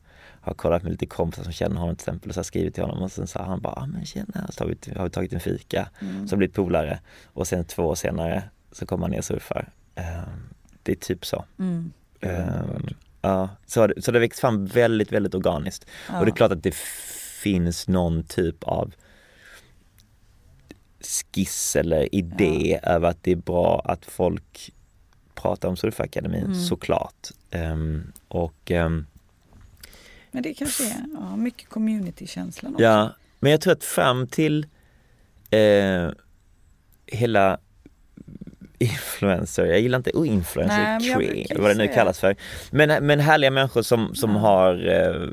[0.42, 2.74] har kollat med lite kompisar som känner honom till exempel och så har jag skrivit
[2.74, 5.10] till honom och sen sa han bara, ah, men tjena, så har vi, har vi
[5.10, 5.90] tagit en fika.
[6.02, 6.28] Mm.
[6.28, 9.26] Så har vi blivit polare och sen två år senare så kommer man ner och
[9.26, 9.70] surfar.
[9.96, 10.04] Eh,
[10.84, 11.46] det är typ så.
[11.60, 11.92] Mm.
[12.22, 12.48] Eh,
[13.22, 15.86] ja, så, har det- så det växt fram väldigt, väldigt organiskt.
[16.10, 16.20] Ja.
[16.20, 16.76] Och det är klart att det
[17.42, 18.94] finns någon typ av
[21.02, 24.72] skiss eller idé över att det är bra att folk
[25.42, 26.56] pratar om Surfakademin, Mm.
[26.56, 27.28] såklart.
[27.52, 29.06] Ehm, och ehm,
[30.32, 32.84] Men det kanske är ja, mycket communitykänslan också.
[32.84, 34.66] ja, men jag tror att fram till
[35.50, 36.10] eh,
[37.06, 37.58] hela
[38.80, 42.36] influencer, jag gillar inte influencer, Nej, ju vad det nu kallas för.
[42.72, 44.38] Men, men härliga människor som, som Ja.
[44.38, 45.28] har eh,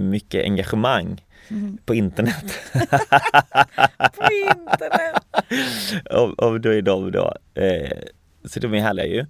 [0.00, 1.78] mycket engagemang Mm.
[1.84, 2.44] på internet.
[3.98, 5.22] På internet!
[6.10, 7.98] och, och då är de då, eh,
[8.44, 9.26] så de är härliga ju.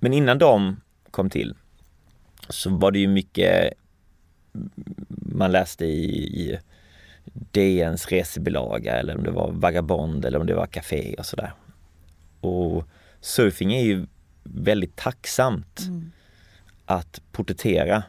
[0.00, 0.80] Men innan de
[1.10, 1.54] kom till
[2.48, 3.72] så var det ju mycket
[5.08, 6.58] man läste i, i
[7.32, 11.52] DNs resebilaga eller om det var Vagabond eller om det var Café och sådär.
[12.40, 12.88] Och
[13.20, 14.06] surfing är ju
[14.42, 16.10] väldigt tacksamt Mm.
[16.84, 18.02] att porträttera.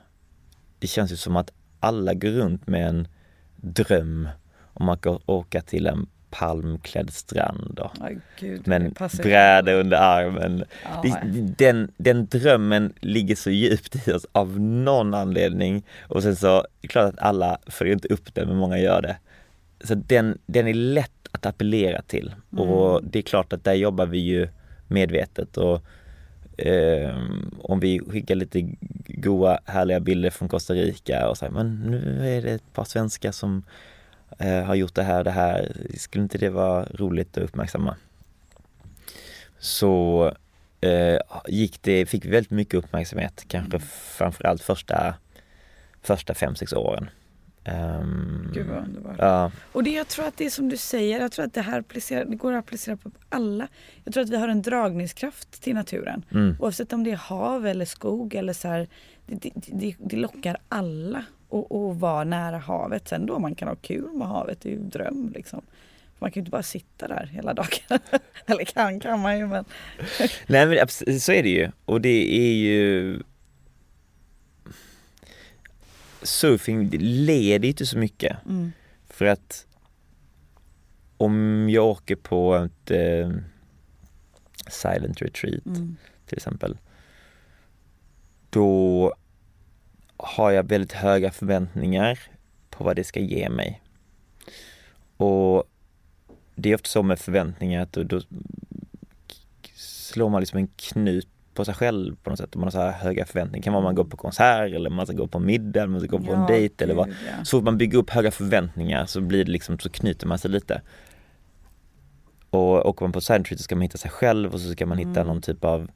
[0.79, 3.07] Det känns ju som att alla går runt med en
[3.55, 4.29] dröm
[4.73, 6.07] om att åka till en
[6.39, 9.29] palmklädd strand och Aj, gud, med det en passar ju.
[9.29, 10.63] bräda under armen.
[10.83, 16.35] Ja, Det, den, den drömmen ligger så djupt i oss av någon anledning och sen
[16.35, 19.17] så är det klart att alla följer inte upp den men många gör det.
[19.83, 24.05] Så den, den är lätt att appellera till och det är klart att där jobbar
[24.05, 24.47] vi ju
[24.87, 25.81] medvetet och
[26.57, 28.69] ehm, om vi skickar lite
[29.07, 33.31] goa härliga bilder från Costa Rica och säger men nu är det ett par svenskar
[33.31, 33.63] som
[34.39, 37.95] eh, har gjort det här det här, skulle inte det vara roligt att uppmärksamma?
[39.59, 40.25] Så
[40.81, 43.79] eh, gick det, fick vi väldigt mycket uppmärksamhet, kanske
[44.17, 45.15] framförallt första,
[46.01, 47.09] första fem, sex åren.
[47.63, 49.15] Ehm, Gud vad underbart.
[49.19, 51.61] ja, Och det, jag tror att det är som du säger, jag tror att det
[51.61, 53.67] här applicerar, det går att applicera på alla.
[54.03, 56.25] Jag tror att vi har en dragningskraft till naturen.
[56.31, 58.87] mm, Oavsett om det är hav eller skog eller så här,
[59.25, 63.07] det, det, det lockar alla att att vara nära havet.
[63.07, 65.61] Sen då man kan ha kul med havet, det är ju en dröm liksom.
[66.19, 67.99] Man kan ju inte bara sitta där hela dagen.
[68.45, 69.65] eller kan kan man ju men.
[70.47, 73.19] Nej men så är det ju och det är ju
[76.21, 78.71] Surfing leder ju inte så mycket Mm.
[79.09, 79.65] för att
[81.17, 83.31] om jag åker på ett eh,
[84.69, 85.95] silent retreat Mm.
[86.25, 86.77] till exempel
[88.49, 89.13] då
[90.17, 92.19] har jag väldigt höga förväntningar
[92.69, 93.81] på vad det ska ge mig.
[95.17, 95.63] Och
[96.55, 98.21] det är ofta så med förväntningar att då, då
[99.75, 102.55] slår man liksom en knut på sig själv på något sätt.
[102.55, 103.61] Man har så här höga förväntningar.
[103.61, 106.01] Det kan vara man går på konsert eller man ska gå på middag, eller man
[106.01, 107.09] ska gå på en Ja, dejt eller vad.
[107.09, 107.45] ja.
[107.45, 110.51] Så fort man bygger upp höga förväntningar så blir det liksom, så knyter man sig
[110.51, 110.81] lite.
[112.49, 114.97] Och åker man på side så ska man hitta sig själv och så ska man
[114.97, 115.27] hitta Mm.
[115.27, 115.89] någon typ av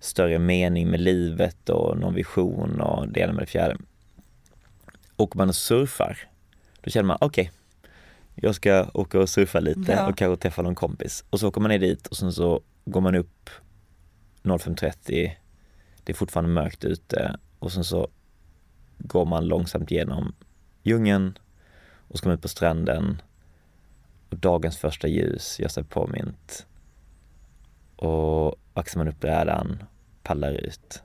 [0.00, 3.76] större mening med livet och någon vision och det ena med det fjärde.
[5.16, 6.18] Åker man och surfar,
[6.80, 7.50] då känner man okej,
[8.34, 10.08] jag ska åka och surfa lite Ja.
[10.08, 11.24] och kanske träffa någon kompis.
[11.30, 13.50] Och så åker man ner dit och sen så går man upp
[14.42, 14.92] 05.30,
[16.04, 18.08] det är fortfarande mörkt ute och sen så
[18.98, 20.34] går man långsamt genom
[20.82, 21.38] djungeln
[22.08, 23.22] och så kommer ut på stranden
[24.30, 26.66] och dagens första ljus gör sig påmint.
[27.96, 28.35] Och
[28.76, 29.82] vaxar man upp brädan,
[30.22, 31.02] pallar ut.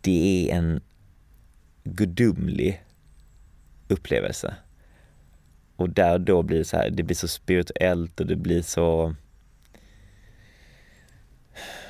[0.00, 0.80] Det är en
[1.84, 2.84] gudomlig
[3.88, 4.54] upplevelse.
[5.76, 8.62] Och där och då blir det så här, det blir så spirituellt och det blir
[8.62, 9.14] så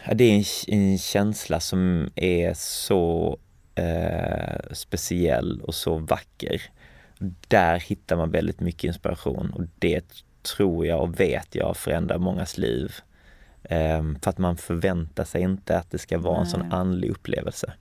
[0.06, 0.44] Ja, det är en,
[0.80, 3.38] en känsla som är så
[3.74, 6.62] eh, speciell och så vacker.
[7.48, 10.24] Där hittar man väldigt mycket inspiration och det
[10.56, 12.94] tror jag och vet jag förändrar mångas liv.
[13.64, 16.68] Ehm, för att man förväntar sig inte att det ska vara en sån Nej.
[16.72, 17.72] andlig upplevelse.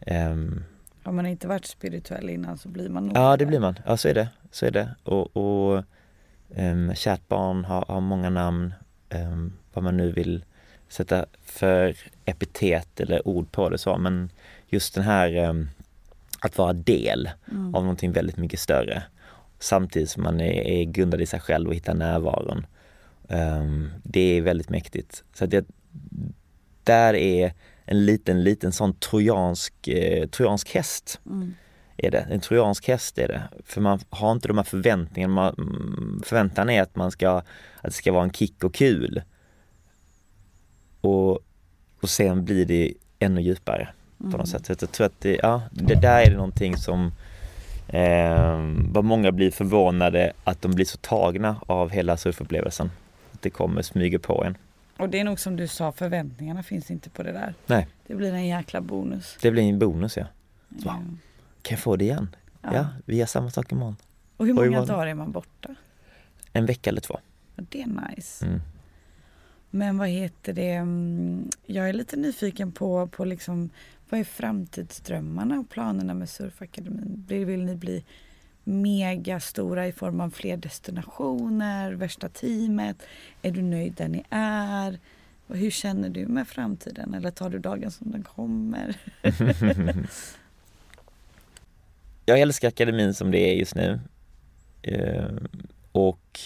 [0.00, 0.64] Ehm,
[1.02, 3.78] Har man inte varit spirituell innan så blir man nog Ja, det blir man.
[3.86, 4.28] Ja, så är det.
[4.50, 4.94] Så är det.
[5.04, 5.84] Och, och
[6.56, 8.74] um, kärt barn har, har många namn.
[9.10, 10.44] Um, vad man nu vill
[10.88, 13.98] sätta för epitet eller ord på det så.
[13.98, 14.30] Men
[14.66, 15.68] just den här ehm,
[16.40, 17.74] att vara del Mm.
[17.74, 19.02] av någonting väldigt mycket större.
[19.58, 22.66] Samtidigt som man är, är grundad i sig själv och hittar närvaron.
[23.28, 25.24] Ehm, det är väldigt mäktigt.
[25.34, 25.66] Så att det,
[26.84, 27.52] där är
[27.84, 31.54] en liten, liten sån trojansk, eh, trojansk häst Mm.
[31.96, 32.18] är det.
[32.30, 33.42] En trojansk häst är det.
[33.64, 35.34] För man har inte de här förväntningarna.
[35.34, 37.44] Man, mm, förväntan är att man ska, att
[37.82, 39.22] det ska vara en kick och kul.
[41.00, 41.32] Och,
[42.00, 44.38] och sen blir det ännu djupare på Mm.
[44.38, 44.66] något sätt.
[44.66, 47.12] Så jag tror att det, ja, det där är det någonting som
[47.88, 48.58] eh,
[48.92, 52.90] vad många blir förvånade att de blir så tagna av hela surfupplevelsen.
[53.38, 54.56] Att det kommer smyga på en.
[54.96, 57.54] Och det är nog som du sa, förväntningarna finns inte på det där.
[57.66, 57.88] Nej.
[58.06, 59.36] Det blir en jäkla bonus.
[59.42, 60.26] Det blir en bonus ja.
[60.68, 60.92] Ja.
[61.62, 62.36] Kan jag få det igen?
[62.62, 62.86] Ja, Ja.
[63.04, 63.96] vi gör samma sak imorgon.
[64.36, 65.74] Och hur Och många imorgon- dagar är man borta?
[66.52, 67.18] En vecka eller två.
[67.56, 68.46] Ja, Det är nice.
[68.46, 68.60] Mm.
[69.70, 70.70] Men vad heter det?
[70.72, 73.70] mm, Jag är lite nyfiken på, på liksom,
[74.10, 77.24] vad är framtidsdrömmarna och planerna med Surfakademin?
[77.28, 78.04] Vill ni bli
[78.68, 83.02] megastora i form av fler destinationer, värsta teamet?
[83.42, 84.98] Är du nöjd där ni är?
[85.46, 87.14] Och hur känner du med framtiden?
[87.14, 88.96] Eller tar du dagen som den kommer?
[92.26, 94.00] Jag älskar akademin som det är just nu.
[94.82, 95.28] Eh,
[95.92, 96.40] och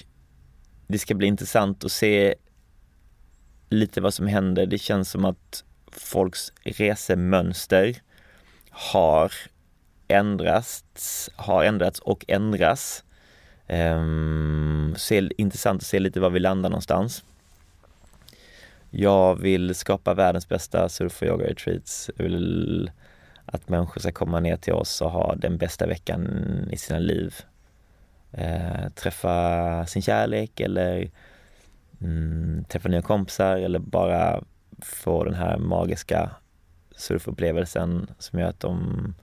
[0.86, 2.34] det ska bli intressant att se
[3.68, 4.66] lite vad som händer.
[4.66, 7.96] Det känns som att folks resemönster
[8.70, 9.32] har
[10.12, 13.04] ändrats, har ändrats och ändras.
[13.68, 17.24] Um, se, intressant att se lite var vi landar någonstans.
[18.90, 22.10] Jag vill skapa världens bästa surf och yoga retreats.
[22.16, 22.90] Jag vill
[23.46, 26.28] att människor ska komma ner till oss och ha den bästa veckan
[26.72, 27.34] i sina liv.
[28.32, 31.10] Eh, träffa sin kärlek eller
[32.00, 34.42] mm, träffa nya kompisar eller bara
[34.82, 36.30] få den här magiska
[36.96, 39.14] surfupplevelsen som gör att de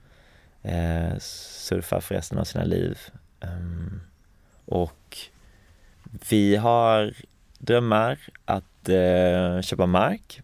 [0.62, 2.98] eh, surfar för resten av sina liv.
[3.40, 4.00] Ehm,
[4.64, 5.18] och
[6.30, 7.14] vi har
[7.58, 10.42] drömmar att eh, köpa mark,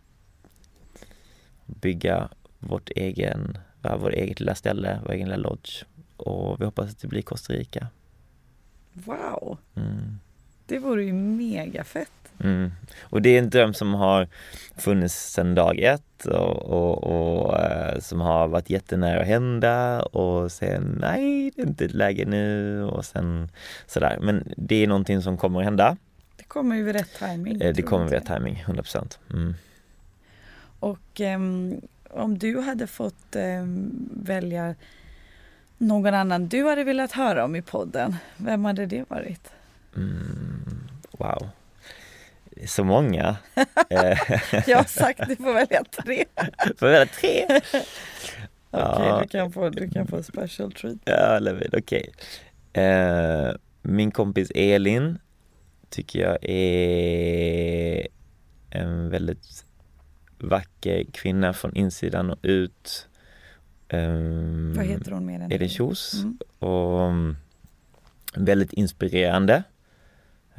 [1.67, 3.59] bygga vårt egen,
[3.99, 5.85] vårt eget lilla ställe, vår egen lilla lodge.
[6.17, 7.87] Och vi hoppas att det blir Costa Rica.
[8.93, 10.19] Wow, Mm.
[10.67, 12.26] det vore ju mega fett.
[12.45, 12.73] Mm.
[13.03, 14.29] Och det är en dröm som har
[14.77, 20.53] funnits sedan dag ett och, och, och eh, som har varit jättenära att hända och
[20.53, 23.49] sen nej, det är inte ett läge nu och sen
[23.87, 24.19] sådär.
[24.21, 25.97] Men det är någonting som kommer att hända.
[26.37, 27.61] Det kommer ju vid rätt timing.
[27.61, 29.19] Eh, Det kommer vid rätt timing, 100%.
[29.33, 29.55] Mm.
[30.81, 31.81] Och ehm,
[32.11, 34.75] om du hade fått ehm, välja
[35.79, 39.51] någon annan du hade velat höra om i podden, vem hade det varit?
[39.97, 40.79] Mm.
[41.19, 41.49] Wow.
[42.67, 43.37] Så många.
[43.91, 44.19] Eh,
[44.67, 46.25] Jag har sagt du får välja tre.
[46.79, 47.45] Får välja tre?
[47.49, 47.85] Okej,
[48.71, 49.21] Ja.
[49.23, 50.99] du, kan få, du kan få special treat.
[51.05, 52.13] Ja, Levin, okej.
[52.73, 53.51] Eh,
[53.83, 55.19] min kompis Elin
[55.89, 58.07] tycker jag är
[58.71, 59.65] en väldigt
[60.39, 63.09] vacker kvinna från insidan och ut.
[63.93, 66.15] Um, Vad heter hon mer än Elin Kjos.
[66.15, 66.39] Mm.
[66.59, 67.37] Och um,
[68.35, 69.63] väldigt inspirerande.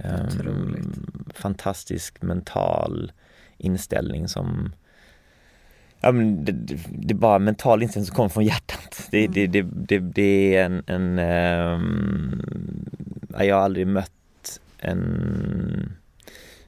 [0.03, 0.85] Um, Otroligt.
[1.33, 3.11] fantastisk mental
[3.57, 4.71] inställning som
[6.01, 9.07] Ja, men det, det, är bara mental inställning som kommer från hjärtat.
[9.11, 12.41] Det, det, det, det, det är en, en ehm,
[13.33, 15.97] ja, jag har aldrig mött en,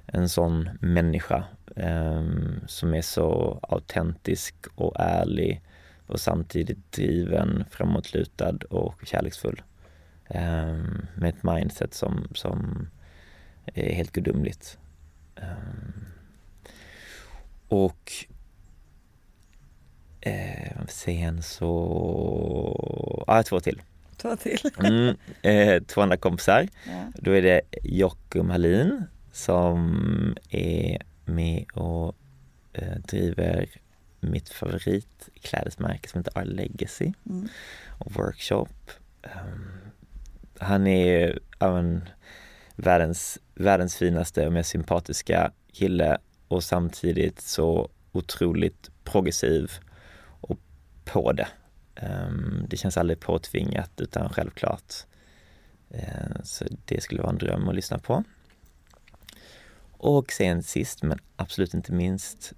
[0.05, 1.43] en sån människa
[1.75, 5.61] ehm, som är så autentisk och ärlig
[6.07, 9.61] och samtidigt driven, framåtlutad och kärleksfull.
[10.27, 12.87] Ehm, med ett mindset som, som
[13.73, 14.77] är helt gudomligt.
[15.35, 16.05] Ehm,
[17.67, 18.11] och
[20.21, 23.81] eh, sen så, ja två till.
[24.17, 24.59] Ta till.
[24.79, 26.67] Mm, eh, två andra kompisar.
[26.87, 27.11] Ja.
[27.15, 32.15] Då är det Jockum Hallin som är med och
[32.73, 33.69] eh, driver
[34.19, 37.47] mitt favoritklädesmärke som heter Our Legacy Mm.
[37.99, 38.67] och workshop.
[39.23, 39.71] Ehm,
[40.59, 42.09] han är men,
[42.75, 49.71] världens, världens finaste och mest sympatiska kille och samtidigt så otroligt progressiv
[50.41, 50.59] och
[51.05, 51.47] på det.
[51.95, 54.93] Ehm, det känns aldrig påtvingat utan självklart.
[55.89, 58.23] Eh, så det skulle vara en dröm att lyssna på.
[59.91, 62.53] Och sen sist men absolut inte minst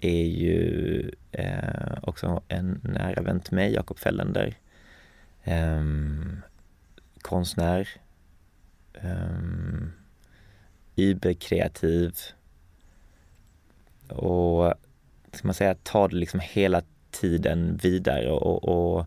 [0.00, 4.56] är ju eh, också en nära vän till mig, Jakob Fällender.
[5.44, 6.42] Ehm,
[7.22, 7.88] konstnär.
[8.94, 9.92] Ehm,
[10.96, 12.16] überkreativ.
[14.08, 14.74] Och
[15.32, 19.06] ska man säga, tar det liksom hela tiden vidare och, och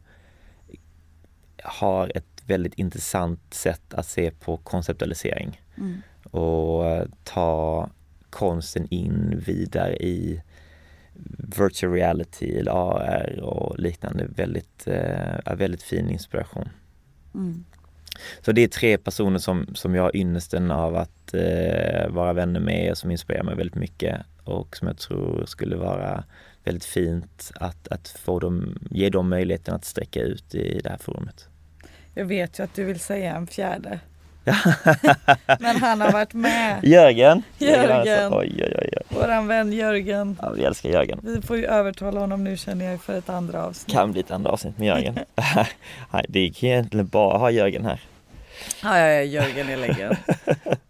[1.63, 6.01] har ett väldigt intressant sätt att se på konceptualisering Mm.
[6.31, 7.89] och ta
[8.29, 10.41] konsten in vidare i
[11.57, 14.27] virtual reality eller AR och liknande.
[14.35, 16.69] Väldigt, eh, väldigt fin inspiration.
[17.33, 17.65] Mm.
[18.41, 22.59] Så det är tre personer som, som jag har ynnesten av att eh, vara vänner
[22.59, 26.23] med och som inspirerar mig väldigt mycket och som jag tror skulle vara
[26.63, 30.97] väldigt fint att, att få dem, ge dem möjligheten att sträcka ut i det här
[30.97, 31.47] forumet.
[32.13, 33.99] Jag vet ju att du vill säga en fjärde.
[35.59, 36.79] Men han har varit med.
[36.83, 37.43] Jörgen!
[37.57, 38.33] Jörgen.
[38.33, 38.89] Oj, oj, oj.
[38.91, 39.17] oj.
[39.17, 40.37] Våran vän Jörgen.
[40.41, 41.19] Ja, vi älskar Jörgen.
[41.23, 43.93] Vi får ju övertala honom nu känner jag för ett andra avsnitt.
[43.93, 45.19] Kan bli ett andra avsnitt med Jörgen.
[46.11, 47.99] Nej, det kan egentligen bara ha Jörgen här.
[48.83, 50.17] Ja, ja, ja Jörgen är legend.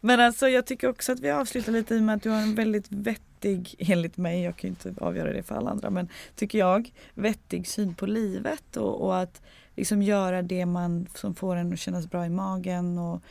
[0.01, 2.41] Men alltså jag tycker också att vi avslutar lite i och med att du har
[2.41, 6.09] en väldigt vettig, enligt mig, jag kan ju inte avgöra det för alla andra, men
[6.35, 9.41] tycker jag, vettig syn på livet och, och att
[9.75, 13.21] liksom göra det man som får en att kännas bra i magen och,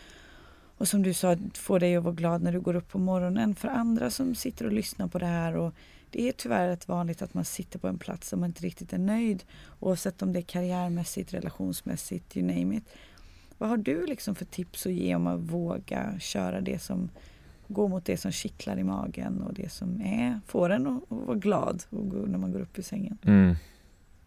[0.77, 3.55] och som du sa, få dig att vara glad när du går upp på morgonen.
[3.55, 5.75] För andra som sitter och lyssnar på det här och
[6.11, 8.93] det är tyvärr rätt vanligt att man sitter på en plats som man inte riktigt
[8.93, 9.45] är nöjd
[9.81, 12.85] oavsett om det är karriärmässigt, relationsmässigt, you name it.
[13.59, 17.09] Vad har du liksom för tips att ge om att våga köra det som
[17.69, 21.27] går mot det som kittlar i magen och det som är, får en att, att
[21.27, 23.19] vara glad och gå, när man går upp ur sängen?
[23.23, 23.57] Mm.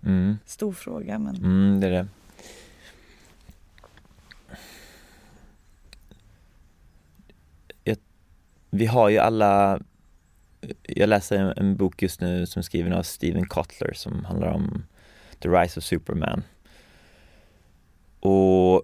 [0.03, 0.37] Mm.
[0.45, 2.07] Stor fråga men Mm, det är det.
[8.69, 9.79] Vi har ju alla
[10.83, 14.47] Jag läser en, en bok just nu som är skriven av Steven Kotler som handlar
[14.47, 14.83] om
[15.39, 16.43] The Rise of Superman.
[18.19, 18.83] Och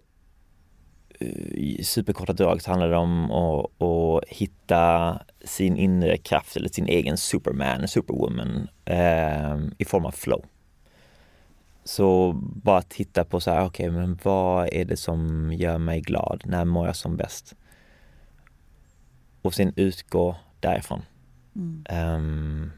[1.19, 6.69] eh, i superkorta drag så handlar det om att, att hitta sin inre kraft eller
[6.69, 10.45] sin egen Superman, Superwoman eh, i form av flow.
[11.83, 12.33] Så
[12.63, 16.43] bara titta på så här, okej okay, men vad är det som gör mig glad?
[16.45, 17.55] När mår jag som bäst?
[19.45, 21.01] Och sen utgå därifrån.
[21.55, 21.85] mm.
[22.15, 22.71] Um,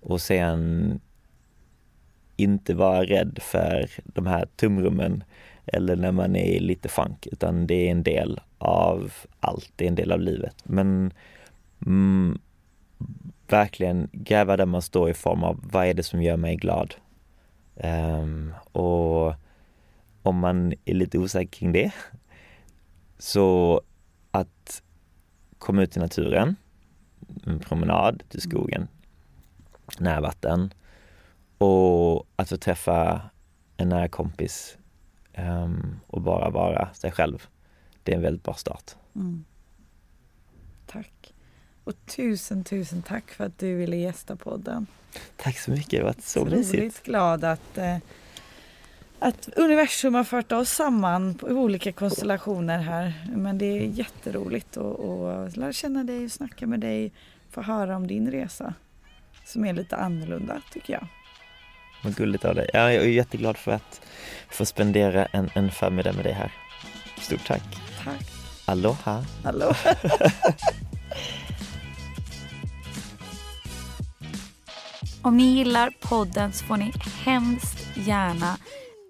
[0.00, 1.00] och sen
[2.36, 5.24] inte vara rädd för de här tumrummen
[5.66, 9.88] eller när man är lite funk utan det är en del av allt, det är
[9.88, 10.54] en del av livet.
[10.62, 11.12] Men
[11.86, 12.38] mm,
[13.48, 16.94] verkligen gräva där man står i form av vad är det som gör mig glad?
[17.74, 19.34] Um, och
[20.22, 21.92] om man är lite osäker kring det
[23.18, 23.80] så
[24.30, 24.82] att
[25.58, 26.56] komma ut i naturen,
[27.46, 28.88] en promenad till skogen,
[29.98, 30.74] nära vatten
[31.58, 33.20] och att få träffa
[33.76, 34.76] en nära kompis
[35.38, 37.46] um, och bara vara sig själv.
[38.02, 38.94] Det är en väldigt bra start.
[39.14, 39.44] Mm.
[40.86, 41.34] Tack.
[41.84, 44.86] Och tusen, tusen tack för att du ville gästa podden.
[45.36, 47.02] Tack så mycket, det varit så mysigt.
[47.02, 47.96] glad att, eh,
[49.18, 53.12] att universum har fört oss samman på olika konstellationer här.
[53.36, 57.12] Men det är jätteroligt att, att lära känna dig och snacka med dig,
[57.50, 58.74] få höra om din resa
[59.44, 61.06] som är lite annorlunda tycker jag.
[62.04, 62.70] Vad gulligt av dig.
[62.72, 64.00] Ja, jag är jätteglad för att
[64.50, 66.52] få spendera en, en förmiddag med dig här.
[67.20, 67.62] Stort tack.
[68.04, 68.26] Tack.
[68.64, 69.24] Aloha.
[69.44, 69.74] Hallå.
[75.22, 76.92] Om ni gillar podden så får ni
[77.24, 78.56] hemskt gärna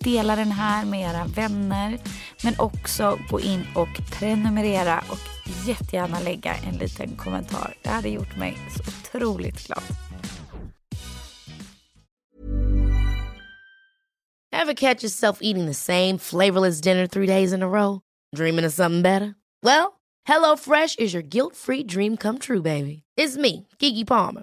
[0.00, 1.98] dela den här med era vänner
[2.44, 3.88] men också gå in och
[4.18, 5.18] prenumerera och
[5.68, 7.74] jättegärna lägga en liten kommentar.
[7.82, 9.82] Det hade gjort mig så otroligt glad.
[14.52, 18.00] Ever catch yourself eating the same flavorless dinner three days in a row?
[18.36, 19.34] Dreaming of something better?
[19.62, 23.02] Well, hello fresh is your guilt-free dream come true, baby.
[23.16, 24.42] It's me, Gigi Palmer.